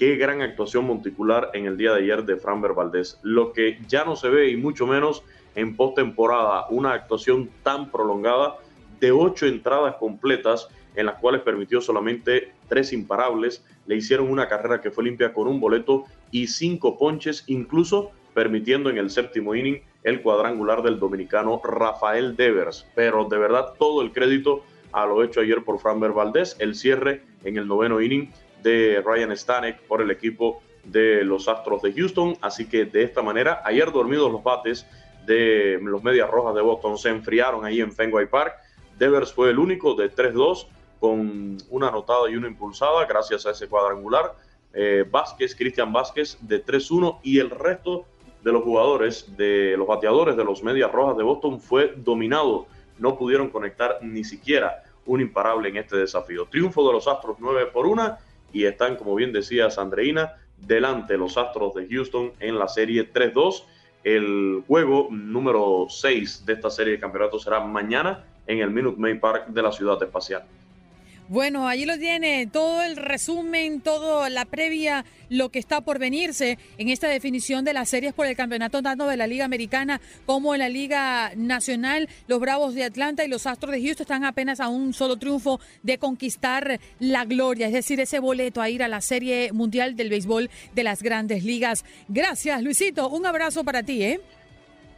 [0.00, 3.18] qué gran actuación monticular en el día de ayer de Framber Valdés.
[3.22, 5.22] Lo que ya no se ve y mucho menos
[5.54, 8.56] en postemporada, una actuación tan prolongada
[8.98, 13.62] de ocho entradas completas, en las cuales permitió solamente tres imparables.
[13.84, 18.88] Le hicieron una carrera que fue limpia con un boleto y cinco ponches, incluso permitiendo
[18.88, 22.86] en el séptimo inning el cuadrangular del dominicano Rafael Devers.
[22.94, 27.20] Pero de verdad todo el crédito a lo hecho ayer por Framber Valdés, el cierre
[27.44, 28.30] en el noveno inning
[28.62, 32.36] de Ryan Stanek por el equipo de los Astros de Houston.
[32.40, 34.86] Así que de esta manera, ayer dormidos los bates
[35.26, 38.54] de los Medias Rojas de Boston se enfriaron ahí en Fenway Park.
[38.98, 40.66] Devers fue el único de 3-2
[40.98, 44.34] con una anotada y una impulsada gracias a ese cuadrangular.
[44.72, 48.04] Eh, Vázquez, Cristian Vázquez de 3-1 y el resto
[48.42, 52.66] de los jugadores, de los bateadores de los Medias Rojas de Boston fue dominado.
[52.98, 56.46] No pudieron conectar ni siquiera un imparable en este desafío.
[56.46, 58.16] Triunfo de los Astros 9 por 1
[58.52, 63.64] y están, como bien decía Sandreina, delante los Astros de Houston en la serie 3-2.
[64.02, 69.20] El juego número 6 de esta serie de campeonatos será mañana en el Minute Maid
[69.20, 70.44] Park de la Ciudad Espacial.
[71.30, 76.58] Bueno, allí lo tiene todo el resumen, toda la previa, lo que está por venirse
[76.76, 80.54] en esta definición de las series por el campeonato tanto de la Liga Americana como
[80.54, 82.08] en la Liga Nacional.
[82.26, 85.60] Los Bravos de Atlanta y los Astros de Houston están apenas a un solo triunfo
[85.84, 90.10] de conquistar la gloria, es decir, ese boleto a ir a la Serie Mundial del
[90.10, 91.84] Béisbol de las Grandes Ligas.
[92.08, 93.08] Gracias, Luisito.
[93.08, 94.20] Un abrazo para ti, ¿eh?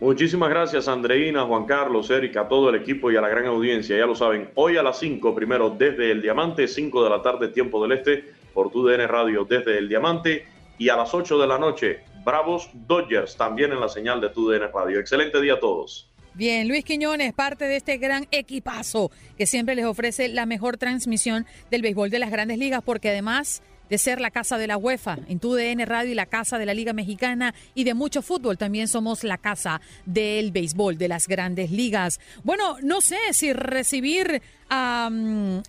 [0.03, 3.97] Muchísimas gracias, Andreina, Juan Carlos, Erika, a todo el equipo y a la gran audiencia.
[3.97, 7.47] Ya lo saben, hoy a las 5, primero desde el Diamante, 5 de la tarde,
[7.47, 10.45] tiempo del Este, por TUDN Radio desde el Diamante.
[10.77, 14.73] Y a las 8 de la noche, Bravos Dodgers, también en la señal de TUDN
[14.75, 14.99] Radio.
[14.99, 16.11] Excelente día a todos.
[16.35, 21.47] Bien, Luis Quiñones, parte de este gran equipazo que siempre les ofrece la mejor transmisión
[21.71, 23.63] del béisbol de las grandes ligas, porque además
[23.93, 26.65] de ser la casa de la UEFA en tu DN Radio y la casa de
[26.65, 28.57] la Liga Mexicana y de mucho fútbol.
[28.57, 32.19] También somos la casa del béisbol de las grandes ligas.
[32.43, 34.41] Bueno, no sé si recibir
[34.71, 35.11] a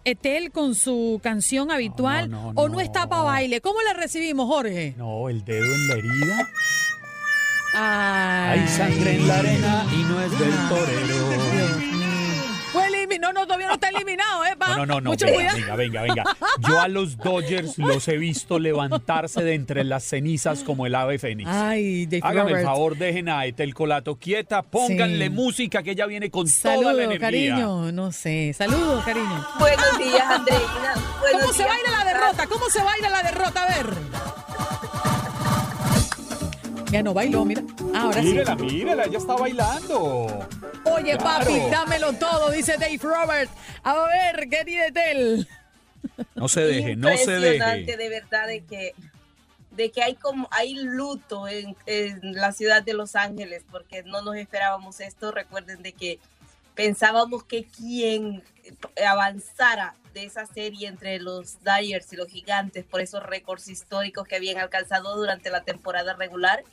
[0.06, 3.60] Etel con su canción habitual o no está para baile.
[3.60, 4.94] ¿Cómo la recibimos, Jorge?
[4.96, 6.50] No, el dedo en la herida.
[7.74, 8.60] Ay.
[8.62, 12.03] Hay sangre en la arena y no es del torero.
[12.74, 14.56] Fue eliminado, no, todavía no está eliminado, ¿eh?
[14.58, 14.70] Pa?
[14.70, 15.78] No, no, no, no Mucho venga, cuidado.
[15.78, 16.24] venga, venga, venga.
[16.68, 21.20] Yo a los Dodgers los he visto levantarse de entre las cenizas como el ave
[21.20, 21.48] fénix.
[21.50, 22.66] Ay, Dave Hágame el Roberts.
[22.66, 25.30] favor, dejen a Etel Colato quieta, pónganle Sí.
[25.30, 27.20] música que ella viene con toda la energía.
[27.20, 27.92] cariño.
[27.92, 28.54] No sé.
[28.58, 29.48] Saludos, cariño.
[29.60, 30.94] Buenos días, Andreina.
[31.22, 32.48] Buenos ¿Cómo se baila la derrota?
[32.48, 33.64] ¿Cómo se baila la derrota?
[33.64, 33.94] A ver.
[36.92, 37.62] Ya no bailó, mira.
[37.96, 38.28] Ahora sí.
[38.30, 40.48] Mírela, mírela, ella está bailando.
[40.86, 41.46] Oye, Claro.
[41.46, 43.52] papi, dámelo todo, dice Dave Roberts.
[43.84, 45.48] A ver, querida Etel.
[46.36, 47.98] No se deje, no se Impresionante, deje.
[47.98, 48.94] de verdad, de que,
[49.72, 54.22] de que hay como hay luto en, en la ciudad de Los Ángeles, porque no
[54.22, 55.32] nos esperábamos esto.
[55.32, 56.20] Recuerden de que
[56.76, 58.44] pensábamos que quien
[59.08, 64.36] avanzara de esa serie entre los Dyers y los Gigantes por esos récords históricos que
[64.36, 66.64] habían alcanzado durante la temporada regular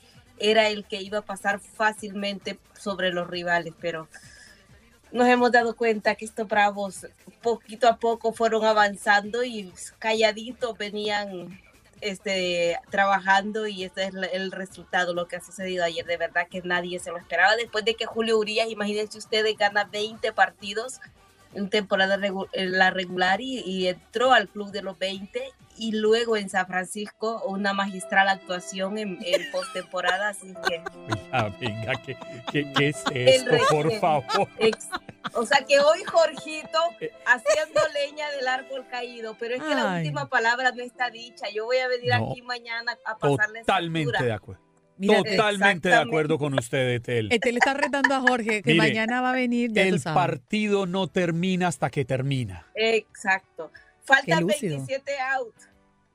[0.41, 4.07] era el que iba a pasar fácilmente sobre los rivales, pero
[5.11, 7.05] nos hemos dado cuenta que estos bravos
[7.41, 11.59] poquito a poco fueron avanzando y calladitos venían
[12.01, 16.05] este, trabajando y este es el resultado, lo que ha sucedido ayer.
[16.05, 17.55] De verdad que nadie se lo esperaba.
[17.55, 20.99] Después de que Julio Urias, imagínense ustedes, gana 20 partidos
[21.53, 25.41] en temporada regu- en la regular y, y entró al club de los 20
[25.77, 30.29] y luego en San Francisco una magistral actuación en, en postemporada.
[30.29, 30.81] Así que
[31.31, 32.17] Ah, venga, ¿qué,
[32.51, 34.47] qué, qué es esto, por favor?
[34.57, 34.89] Ex-
[35.33, 36.79] o sea que hoy Jorgito
[37.25, 41.45] haciendo leña del árbol caído, pero es que la última palabra no está dicha.
[41.53, 42.31] Yo voy a venir No.
[42.31, 44.61] aquí mañana a pasarles Totalmente de acuerdo.
[45.01, 45.95] Mira, Totalmente de exactamente.
[45.95, 47.31] acuerdo con usted, Etel.
[47.31, 50.15] Etel está retando a Jorge que Mire, mañana va a venir, ya tú El sabes.
[50.15, 52.65] partido no termina hasta que termina.
[52.75, 53.71] Exacto.
[54.05, 54.75] Faltan Qué lúcido.
[54.77, 55.55] 27 out.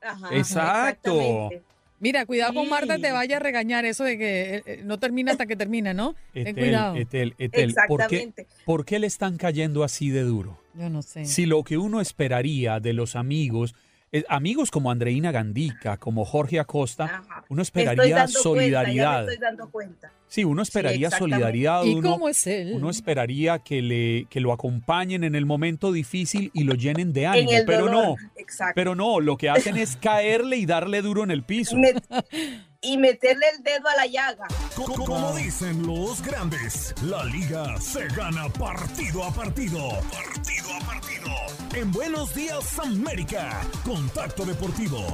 [0.03, 1.21] Ajá, Exacto.
[1.21, 1.63] exactamente.
[1.99, 2.69] Mira, cuidado con.
[2.69, 5.95] Marta, te vaya a regañar eso de que eh, eh, no termina hasta que termina,
[5.95, 6.15] ¿no?
[6.33, 6.95] Ten Etel, cuidado.
[6.97, 8.47] Etel, Etel, ¿por qué, Exactamente.
[8.67, 10.61] ¿por qué le están cayendo así de duro?
[10.75, 11.25] Yo no sé.
[11.25, 13.75] Si lo que uno esperaría de los amigos,
[14.17, 18.85] eh, amigos como Andreina Gandica, como Jorge Acosta, uno esperaría dando solidaridad.
[18.85, 20.13] Cuenta, ya me estoy dando cuenta.
[20.29, 21.85] Sí, uno esperaría solidaridad.
[21.85, 22.73] ¿Y uno, cómo es él?
[22.75, 27.27] uno esperaría que, le, que lo acompañen en el momento difícil y lo llenen de
[27.27, 28.05] ánimo, en el pero dolor.
[28.05, 28.17] no.
[28.37, 28.73] Exacto.
[28.75, 31.77] Pero no, lo que hacen es caerle y darle duro en el piso.
[32.81, 34.47] y meterle el dedo a la llaga.
[34.75, 40.01] Como dicen los grandes, la liga se gana partido a partido.
[40.11, 41.33] Partido a partido.
[41.75, 45.07] En Buenos Días América, Contacto Deportivo.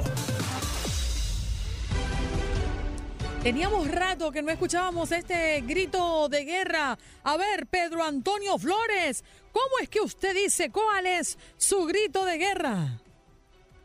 [3.43, 6.97] Teníamos rato que no escuchábamos este grito de guerra.
[7.25, 12.39] A ver, Pedro Antonio Flores, ¿cómo es que usted dice cuál es su grito de
[12.39, 13.01] guerra?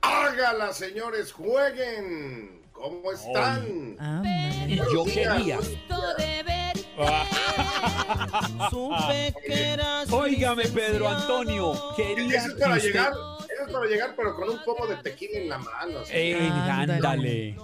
[0.01, 2.56] Hágala, señores, jueguen.
[2.77, 3.95] ¿Cómo están?
[4.67, 5.59] Y yo quería.
[10.11, 14.35] Óigame, Pedro Antonio, quería Eso es para que usted- llegar, eso es para llegar, pero
[14.35, 15.99] con un pomo de tequila en la mano.
[16.11, 17.55] Eh, ándale.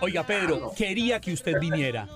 [0.00, 2.08] Oiga, Pedro, quería que usted viniera.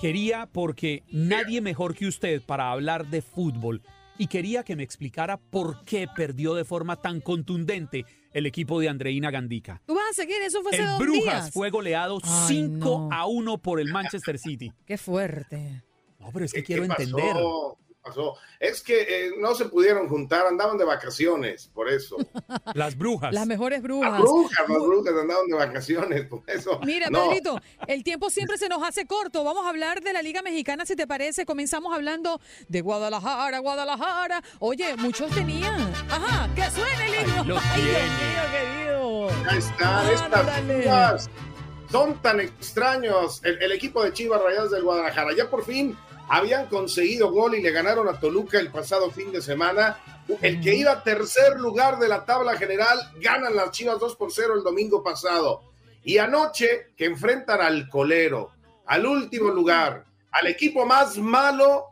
[0.00, 3.82] Quería porque nadie mejor que usted para hablar de fútbol.
[4.18, 8.88] Y quería que me explicara por qué perdió de forma tan contundente el equipo de
[8.88, 9.80] Andreina Gandica.
[9.86, 10.36] ¿Tú vas a seguir?
[10.42, 11.50] Eso fue hace El dos Brujas días.
[11.52, 13.08] fue goleado Ay, 5 no.
[13.12, 14.72] a 1 por el Manchester City.
[14.86, 15.82] Qué fuerte.
[16.18, 17.02] No, pero es que ¿Qué quiero pasó?
[17.02, 17.36] entender.
[18.02, 18.36] ¿Qué pasó?
[18.58, 22.16] Es que eh, no se pudieron juntar, andaban de vacaciones, por eso.
[22.74, 23.32] Las brujas.
[23.32, 24.10] Las mejores brujas.
[24.12, 26.80] Las brujas, las brujas andaban de vacaciones, por eso.
[26.84, 27.28] Mira, no.
[27.28, 29.44] Pedrito, el tiempo siempre se nos hace corto.
[29.44, 31.46] Vamos a hablar de la Liga Mexicana, si te parece.
[31.46, 34.42] Comenzamos hablando de Guadalajara, Guadalajara.
[34.58, 35.92] Oye, muchos tenían.
[36.10, 37.44] Ajá, que suene el himno.
[37.44, 39.28] lo Ay, Dios mío, querido.
[39.44, 40.82] Ya están estas Ándale.
[40.82, 41.30] chivas.
[41.90, 43.40] Son tan extraños.
[43.44, 45.96] El, el equipo de Chivas Rayadas del Guadalajara ya por fin
[46.32, 49.98] habían conseguido gol y le ganaron a Toluca el pasado fin de semana.
[50.40, 54.32] El que iba a tercer lugar de la tabla general ganan las Chivas 2 por
[54.32, 55.60] 0 el domingo pasado.
[56.02, 58.52] Y anoche que enfrentan al colero,
[58.86, 61.88] al último lugar, al equipo más malo,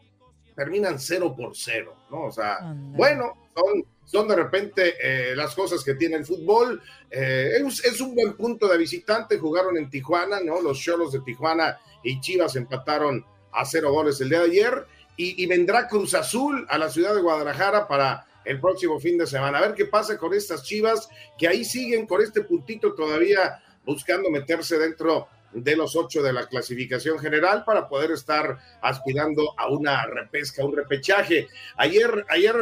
[0.56, 2.24] terminan 0 por 0, ¿no?
[2.24, 6.80] O sea, bueno, son, son de repente eh, las cosas que tiene el fútbol.
[7.10, 10.62] Eh, es, es un buen punto de visitante, jugaron en Tijuana, ¿no?
[10.62, 13.22] Los Cholos de Tijuana y Chivas empataron
[13.52, 14.86] a cero goles el día de ayer.
[15.16, 19.58] Y, vendrá Cruz Azul a la ciudad de Guadalajara para el próximo fin de semana.
[19.58, 24.30] A ver qué pasa con estas Chivas, que ahí siguen con este puntito todavía buscando
[24.30, 30.06] meterse dentro de los ocho de la clasificación general para poder estar aspirando a una
[30.06, 31.48] repesca, un repechaje.
[31.76, 32.54] Ayer, ayer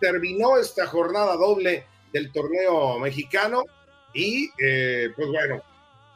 [0.00, 3.64] terminó esta jornada doble del torneo mexicano
[4.14, 5.62] y eh, pues bueno,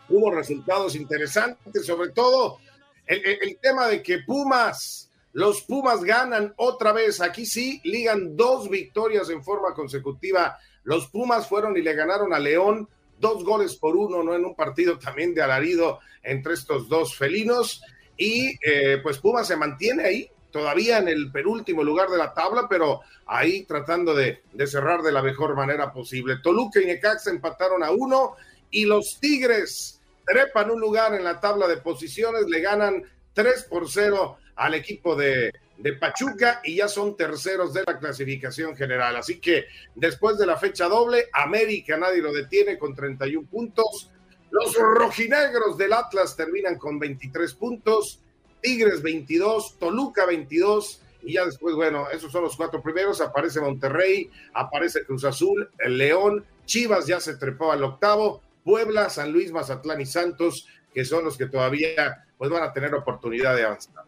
[0.09, 2.59] hubo resultados interesantes, sobre todo
[3.07, 9.31] el, tema de que Pumas, los Pumas ganan otra vez, aquí sí, ligan dos victorias
[9.31, 10.59] en forma consecutiva.
[10.85, 12.89] Los Pumas fueron y le ganaron a León
[13.19, 14.35] dos goles por uno, ¿no?
[14.35, 17.83] En un partido también de alarido entre estos dos felinos.
[18.17, 22.67] Y eh, pues Pumas se mantiene ahí, todavía en el penúltimo lugar de la tabla,
[22.69, 26.39] pero ahí tratando de, de cerrar de la mejor manera posible.
[26.43, 28.37] Toluca y Necaxa empataron a uno
[28.71, 29.94] y los Tigres
[30.25, 33.03] trepan un lugar en la tabla de posiciones, le ganan
[33.33, 38.77] 3 por 0 al equipo de, de Pachuca y ya son terceros de la clasificación
[38.77, 39.16] general.
[39.16, 44.11] Así que después de la fecha doble, América nadie lo detiene con 31 puntos.
[44.51, 48.20] Los rojinegros del Atlas terminan con 23 puntos,
[48.61, 54.31] Tigres 22, Toluca 22 y ya después, bueno, esos son los cuatro primeros, aparece Monterrey,
[54.53, 60.01] aparece Cruz Azul, el León, Chivas ya se trepó al octavo, Puebla, San Luis, Mazatlán
[60.01, 64.05] y Santos, que son los que todavía pues van a tener oportunidad de avanzar.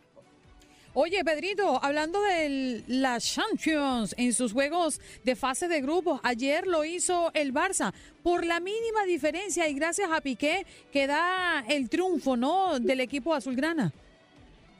[0.98, 6.86] Oye, Pedrito, hablando de las Champions en sus juegos de fase de grupos, ayer lo
[6.86, 7.92] hizo el Barça
[8.22, 12.80] por la mínima diferencia y gracias a Piqué que da el triunfo, ¿no?
[12.80, 13.92] Del equipo azulgrana.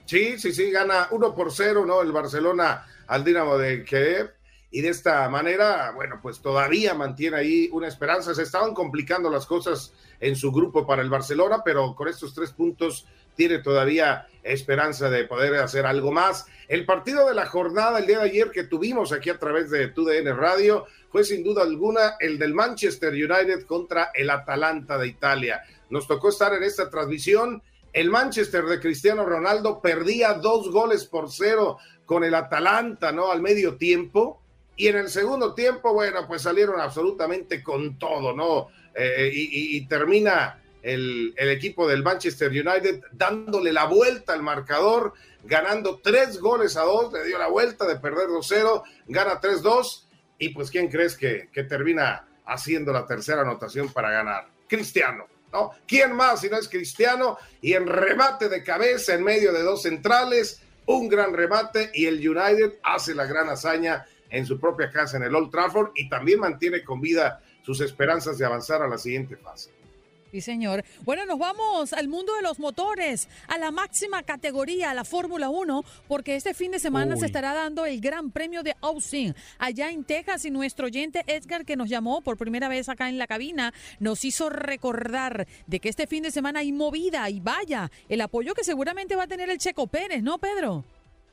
[0.07, 2.01] Sí, sí, sí, gana 1 por 0, ¿no?
[2.01, 4.36] El Barcelona al Dinamo de Kiev.
[4.71, 8.35] Y de esta manera, bueno, pues todavía mantiene ahí una esperanza.
[8.35, 12.53] Se estaban complicando las cosas en su grupo para el Barcelona, pero con estos tres
[12.53, 13.07] puntos
[13.37, 16.47] tiene todavía esperanza de poder hacer algo más.
[16.69, 19.89] El partido de la jornada el día de ayer que tuvimos aquí a través de
[19.89, 25.63] TUDN Radio fue sin duda alguna el del Manchester United contra el Atalanta de Italia.
[25.91, 27.63] Nos tocó estar en esta transmisión.
[27.93, 33.31] El Manchester de Cristiano Ronaldo perdía dos goles por cero con el Atalanta, ¿no?
[33.31, 34.41] Al medio tiempo.
[34.77, 38.69] Y en el segundo tiempo, bueno, pues salieron absolutamente con todo, ¿no?
[38.95, 45.15] Eh, y, y- termina el, equipo del Manchester United dándole la vuelta al marcador,
[45.45, 50.05] ganando tres goles a dos, le dio la vuelta de perder 2-0, gana 3-2,
[50.39, 54.49] y pues ¿quién crees que termina haciendo la tercera anotación para ganar?
[54.69, 55.73] Cristiano, ¿no?
[55.87, 57.39] ¿Quién más si no es Cristiano?
[57.61, 62.17] Y en remate de cabeza en medio de dos centrales, un gran remate y el
[62.17, 66.41] United hace la gran hazaña en su propia casa en el Old Trafford y también
[66.41, 69.71] mantiene con vida sus esperanzas de avanzar a la siguiente fase.
[70.31, 70.85] Sí, señor.
[71.05, 75.49] Bueno, nos vamos al mundo de los motores, a la máxima categoría, a la Fórmula
[75.49, 77.21] 1, porque este fin de semana Uy.
[77.21, 81.65] se estará dando el Gran Premio de Austin, allá en Texas, y nuestro oyente Edgar,
[81.65, 85.89] que nos llamó por primera vez acá en la cabina, nos hizo recordar de que
[85.89, 89.49] este fin de semana hay movida y vaya, el apoyo que seguramente va a tener
[89.49, 90.85] el Checo Pérez, ¿no, Pedro?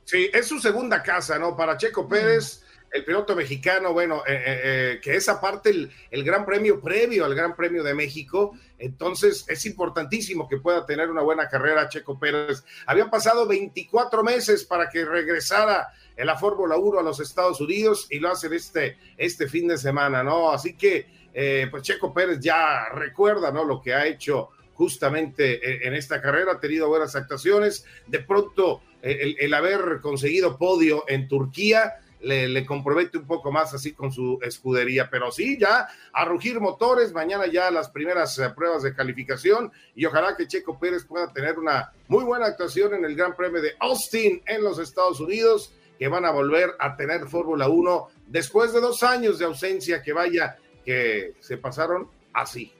[0.04, 1.56] Sí, es su segunda casa, ¿no?
[1.56, 2.62] Para Checo Pérez,
[2.94, 7.24] el piloto mexicano, bueno, eh, eh, eh, que es aparte el, el Gran Premio previo
[7.24, 12.18] al Gran Premio de México, entonces es importantísimo que pueda tener una buena carrera Checo
[12.20, 12.64] Pérez.
[12.86, 18.06] Habían pasado 24 meses para que regresara en la Fórmula 1 a los Estados Unidos
[18.10, 20.52] y lo hacen este, este fin de semana, ¿no?
[20.52, 23.64] Así que, eh, pues Checo Pérez ya recuerda, ¿no?
[23.64, 27.84] Lo que ha hecho justamente en- en esta carrera, ha tenido buenas actuaciones.
[28.06, 31.94] De pronto, eh, el, el haber conseguido podio en Turquía
[32.24, 35.08] le, le compromete un poco más así con su escudería.
[35.10, 40.04] Pero sí, ya a rugir motores, mañana ya las primeras eh, pruebas de calificación y
[40.04, 43.74] ojalá que Checo Pérez pueda tener una muy buena actuación en el Gran Premio de
[43.80, 48.80] Austin en los Estados Unidos, que van a volver a tener Fórmula 1 después de
[48.80, 52.72] dos años de ausencia que vaya, que se pasaron así.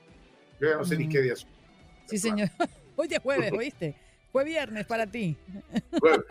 [0.59, 1.45] Yo ya no sé ni qué días.
[2.05, 2.49] Sí, señor.
[2.95, 3.95] Hoy es jueves, ¿oíste?
[4.35, 5.37] Fue viernes para ti.
[5.97, 6.25] Jueves,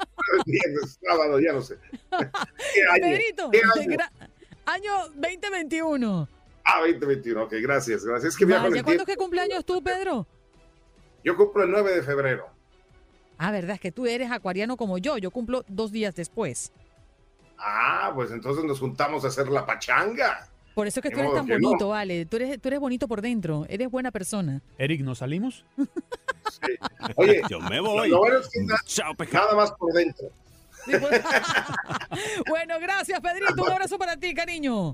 [0.44, 1.78] viernes, sábado, ya no sé.
[2.10, 3.00] ¿Qué año?
[3.00, 3.96] Pedrito, ¿Qué año?
[3.96, 4.10] gra-
[4.66, 6.28] año 2021.
[6.66, 8.34] Ah, 2021, ok, gracias, gracias.
[8.34, 8.92] Es que Vaya, ¿Cuándo tiempo.
[8.92, 10.26] es que cumpleaños tú, Pedro?
[11.24, 12.46] Yo cumplo el 9 de febrero.
[13.38, 15.16] Ah, verdad, es que tú eres acuariano como yo.
[15.16, 16.74] Yo cumplo dos días después.
[17.56, 20.46] Ah, pues entonces nos juntamos a hacer la pachanga.
[20.74, 21.68] Por eso es que tú eres tan que no.
[21.68, 22.26] bonito, vale.
[22.26, 23.64] Tú eres, tú eres bonito por dentro.
[23.70, 24.60] Eres buena persona.
[24.76, 25.64] Eric, ¿nos salimos?
[27.16, 28.08] Oye, Yo me voy.
[28.10, 30.28] Lo bueno es que na- Chao, nada más por dentro.
[32.48, 33.62] Bueno, gracias, Pedrito.
[33.62, 34.92] Un abrazo para ti, cariño.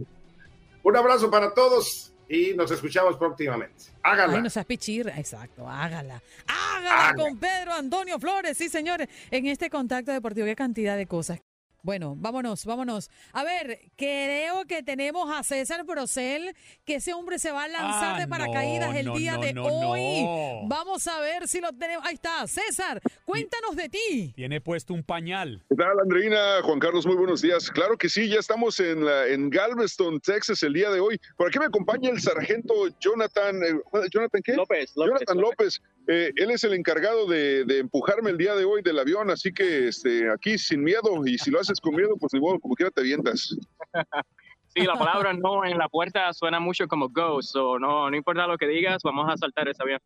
[0.82, 3.84] Un abrazo para todos y nos escuchamos próximamente.
[4.02, 4.36] Háganla.
[4.36, 5.08] Ay, no seas pichir.
[5.16, 6.22] Exacto, hágala.
[6.46, 7.22] Hágala Hágala.
[7.22, 8.56] con Pedro Antonio Flores.
[8.56, 9.08] Sí, señores.
[9.30, 11.40] En este contacto deportivo, qué cantidad de cosas.
[11.82, 13.10] Bueno, vámonos, vámonos.
[13.32, 16.54] A ver, creo que tenemos a César Procel,
[16.84, 19.40] que ese hombre se va a lanzar Ah, de paracaídas no, el no, día no,
[19.40, 20.22] de no, hoy.
[20.22, 20.68] no.
[20.68, 22.04] Vamos a ver si lo tenemos.
[22.06, 24.32] Ahí está, César, cuéntanos de ti.
[24.36, 25.62] Tiene puesto un pañal.
[25.68, 26.60] ¿Qué tal, Andreina?
[26.62, 27.70] Juan Carlos, muy buenos días.
[27.70, 31.18] Claro que sí, ya estamos en, la- en Galveston, Texas, el día de hoy.
[31.36, 33.62] Por aquí me acompaña el sargento Jonathan.
[33.62, 34.52] eh, ¿Jonathan qué?
[34.54, 35.80] López, López, Jonathan López.
[36.12, 39.52] Eh, él es el encargado de, de empujarme el día de hoy del avión, así
[39.52, 41.24] que este, aquí sin miedo.
[41.24, 43.56] Y si lo haces con miedo, pues igual, como quiera te avientas.
[44.72, 48.46] Sí, la palabra no en la puerta suena mucho como go, so no, no importa
[48.46, 49.98] lo que digas, vamos a saltar ese avión.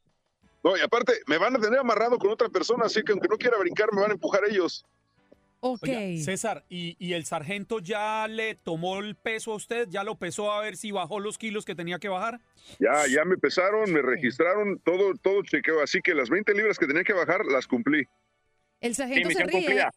[0.62, 3.36] No, y aparte, me van a tener amarrado con otra persona, así que aunque no
[3.36, 4.86] quiera brincar, me van a empujar ellos.
[5.67, 5.85] Ok.
[5.85, 9.89] Oiga, César, ¿y, y el sargento ya le tomó el peso a usted?
[9.89, 12.39] ¿Ya lo pesó a ver si bajó los kilos que tenía que bajar?
[12.79, 15.83] Ya, ya me pesaron, me registraron, todo, todo chequeo.
[15.83, 18.07] Así que las 20 libras que tenía que bajar, las cumplí.
[18.83, 19.53] El sargento se ríe.
[19.53, 19.91] cumplida.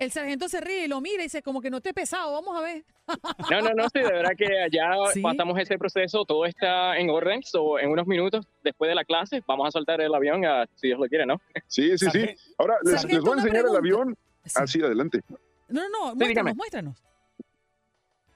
[0.00, 2.32] El sargento se ríe y lo mira y dice, como que no te he pesado,
[2.32, 2.84] vamos a ver.
[3.52, 5.20] No, no, no, sí, de verdad que allá ¿Sí?
[5.20, 9.42] pasamos ese proceso, todo está en orden, so en unos minutos después de la clase
[9.46, 11.40] vamos a soltar el avión, a- si Dios lo quiere, ¿no?
[11.68, 12.26] Sí, sí, sí.
[12.58, 14.18] Ahora les, les voy a enseñar el pregunta.
[14.44, 14.62] Avión.
[14.62, 15.20] Ah, sí, adelante.
[15.68, 16.54] No, no, no, Sí, muéstranos, dígame.
[16.54, 17.02] muéstranos.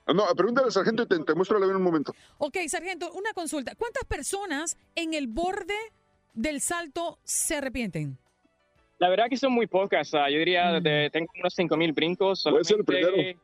[0.06, 2.14] Ah, No, pregúntale al sargento y te, te muestro avión un momento.
[2.38, 3.74] Ok, sargento, una consulta.
[3.76, 5.74] ¿Cuántas personas en el borde
[6.34, 8.16] del salto se arrepienten?
[8.98, 12.64] La verdad que son muy pocas, ah, yo diría, de- tengo unos 5.000 brincos, Puede
[12.64, 13.40] ser el solamente primero.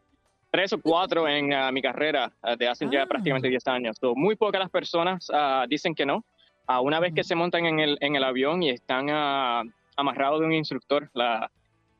[0.50, 3.96] tres o cuatro en ah, mi carrera ah, de hace ya prácticamente 10 años.
[4.00, 6.24] So, muy pocas las personas ah, dicen que no.
[6.66, 9.62] Ah, una vez que se montan en el, en el avión y están ah,
[9.96, 11.50] amarrados de un instructor, la,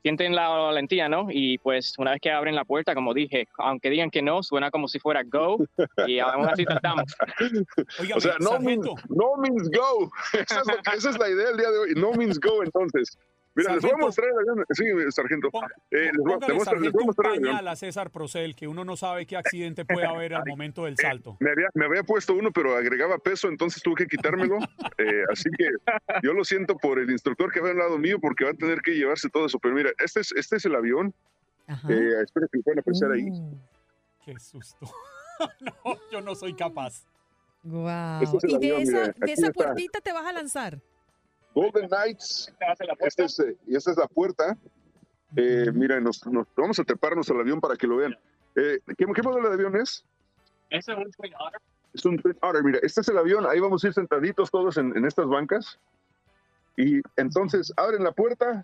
[0.05, 1.29] sienten la valentía, ¿no?
[1.31, 4.71] Y pues una vez que abren la puerta, como dije, aunque digan que no, suena
[4.71, 5.57] como si fuera go
[6.07, 7.05] y aún así tratamos.
[8.15, 10.11] o sea, no means, no means go.
[10.35, 11.95] Esa es, lo que- esa es la idea del día de hoy.
[11.97, 13.17] No means go, entonces.
[13.57, 14.07] Mira, les voy a Sargento.
[14.07, 14.67] mostrar el avión.
[14.71, 15.49] Sí, sargento.
[15.91, 17.43] Eh, les, voy, Póngale, les sargento, voy a un mostrar avión.
[17.45, 20.97] pañal a César Procel, que uno no sabe qué accidente puede haber al momento del
[20.97, 21.37] salto.
[21.41, 24.59] Me había, me había puesto uno, pero agregaba peso, entonces tuve que quitármelo.
[24.97, 25.69] Eh, así que
[26.23, 28.81] yo lo siento por el instructor que va al lado mío, porque va a tener
[28.81, 29.59] que llevarse todo eso.
[29.59, 31.13] Pero mira, este es, este es el avión.
[31.67, 33.29] Eh, espero que lo puedan apreciar ahí.
[33.29, 33.59] Uh.
[34.25, 34.87] Qué susto.
[35.61, 37.05] no, yo no soy capaz.
[37.65, 38.23] Wow.
[38.23, 40.79] Este es ¿Y de avión, esa, mira, de esa puertita te vas a lanzar?
[41.55, 42.53] Golden Knights.
[43.01, 44.57] Este es, eh, y esta es la puerta.
[45.37, 48.17] Eh, Mira, nos, nos- vamos a treparnos al avión para que lo vean.
[48.57, 50.05] Eh, ¿qué, qué modelo de avión es?
[50.71, 51.61] Es un Twin Otter.
[51.93, 52.63] Es un Twin Otter.
[52.63, 53.47] Mira, este es el avión.
[53.47, 55.79] Ahí vamos a ir sentaditos todos en, en estas bancas.
[56.77, 58.63] Y entonces abren la puerta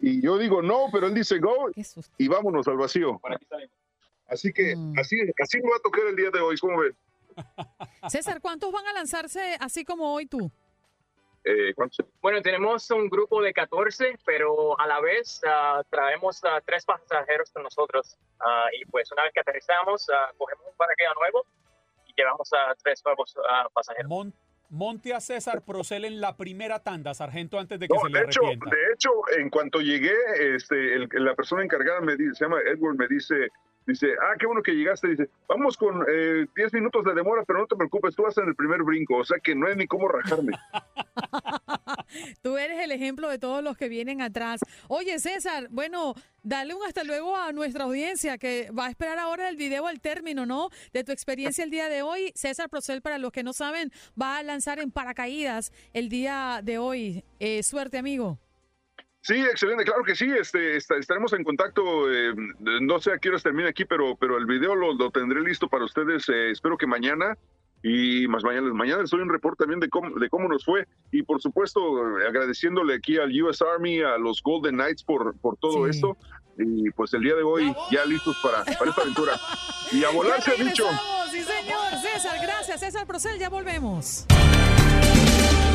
[0.00, 1.70] y yo digo no, pero él dice go
[2.16, 3.20] y vámonos al vacío.
[4.26, 6.56] Así que así, así me va a tocar el día de hoy.
[6.58, 6.96] ¿Cómo ven?
[8.08, 10.50] César, ¿cuántos van a lanzarse así como hoy tú?
[11.44, 11.72] Eh.
[12.20, 17.50] Bueno, tenemos un grupo de 14, pero a la vez ah, traemos a tres pasajeros
[17.50, 18.16] con nosotros.
[18.40, 21.46] Ah, y pues una vez que aterrizamos, cogemos un paracaídas nuevo
[22.06, 23.34] y llevamos a tres nuevos
[23.72, 24.10] pasajeros.
[24.68, 28.24] monte a César Procel en la primera tanda, sargento, antes de que se le de
[28.26, 28.76] hecho, arrepienta.
[28.76, 30.14] de hecho, en cuanto llegué,
[30.54, 33.48] este, el- la persona encargada me dice, se llama Edward, me dice,
[33.90, 37.60] dice, ah, qué bueno que llegaste, dice, vamos con eh, 10 minutos de demora, pero
[37.60, 39.86] no te preocupes, tú vas en el primer brinco, o sea que no hay ni
[39.86, 40.52] cómo rajarme.
[42.42, 44.60] Tú eres el ejemplo de todos los que vienen atrás.
[44.88, 49.48] Oye, César, bueno, dale un hasta luego a nuestra audiencia que va a esperar ahora
[49.48, 50.70] el video al término, ¿no?
[50.92, 52.32] De tu experiencia el día de hoy.
[52.34, 56.78] César Procel, para los que no saben, va a lanzar en paracaídas el día de
[56.78, 57.24] hoy.
[57.38, 58.38] Eh, suerte, amigo.
[59.22, 62.32] Sí, excelente, claro que sí, este, esta- estaremos en contacto, eh,
[62.80, 65.68] no sé a qué horas termine aquí, pero, pero el video lo, lo tendré listo
[65.68, 67.36] para ustedes, eh, espero que mañana,
[67.82, 70.86] y más mañana, mañana les doy un reporte también de cómo, de cómo nos fue,
[71.12, 71.80] y por supuesto
[72.26, 76.16] agradeciéndole aquí al US Army, a los Golden Knights por, por todo esto,
[76.58, 79.32] y pues el día de hoy ya listos para, para esta aventura.
[79.92, 80.84] Y a volar se ha dicho.
[81.30, 81.78] Sí, señor.
[82.02, 82.80] César, gracias.
[82.80, 84.26] César Procel, ya volvemos.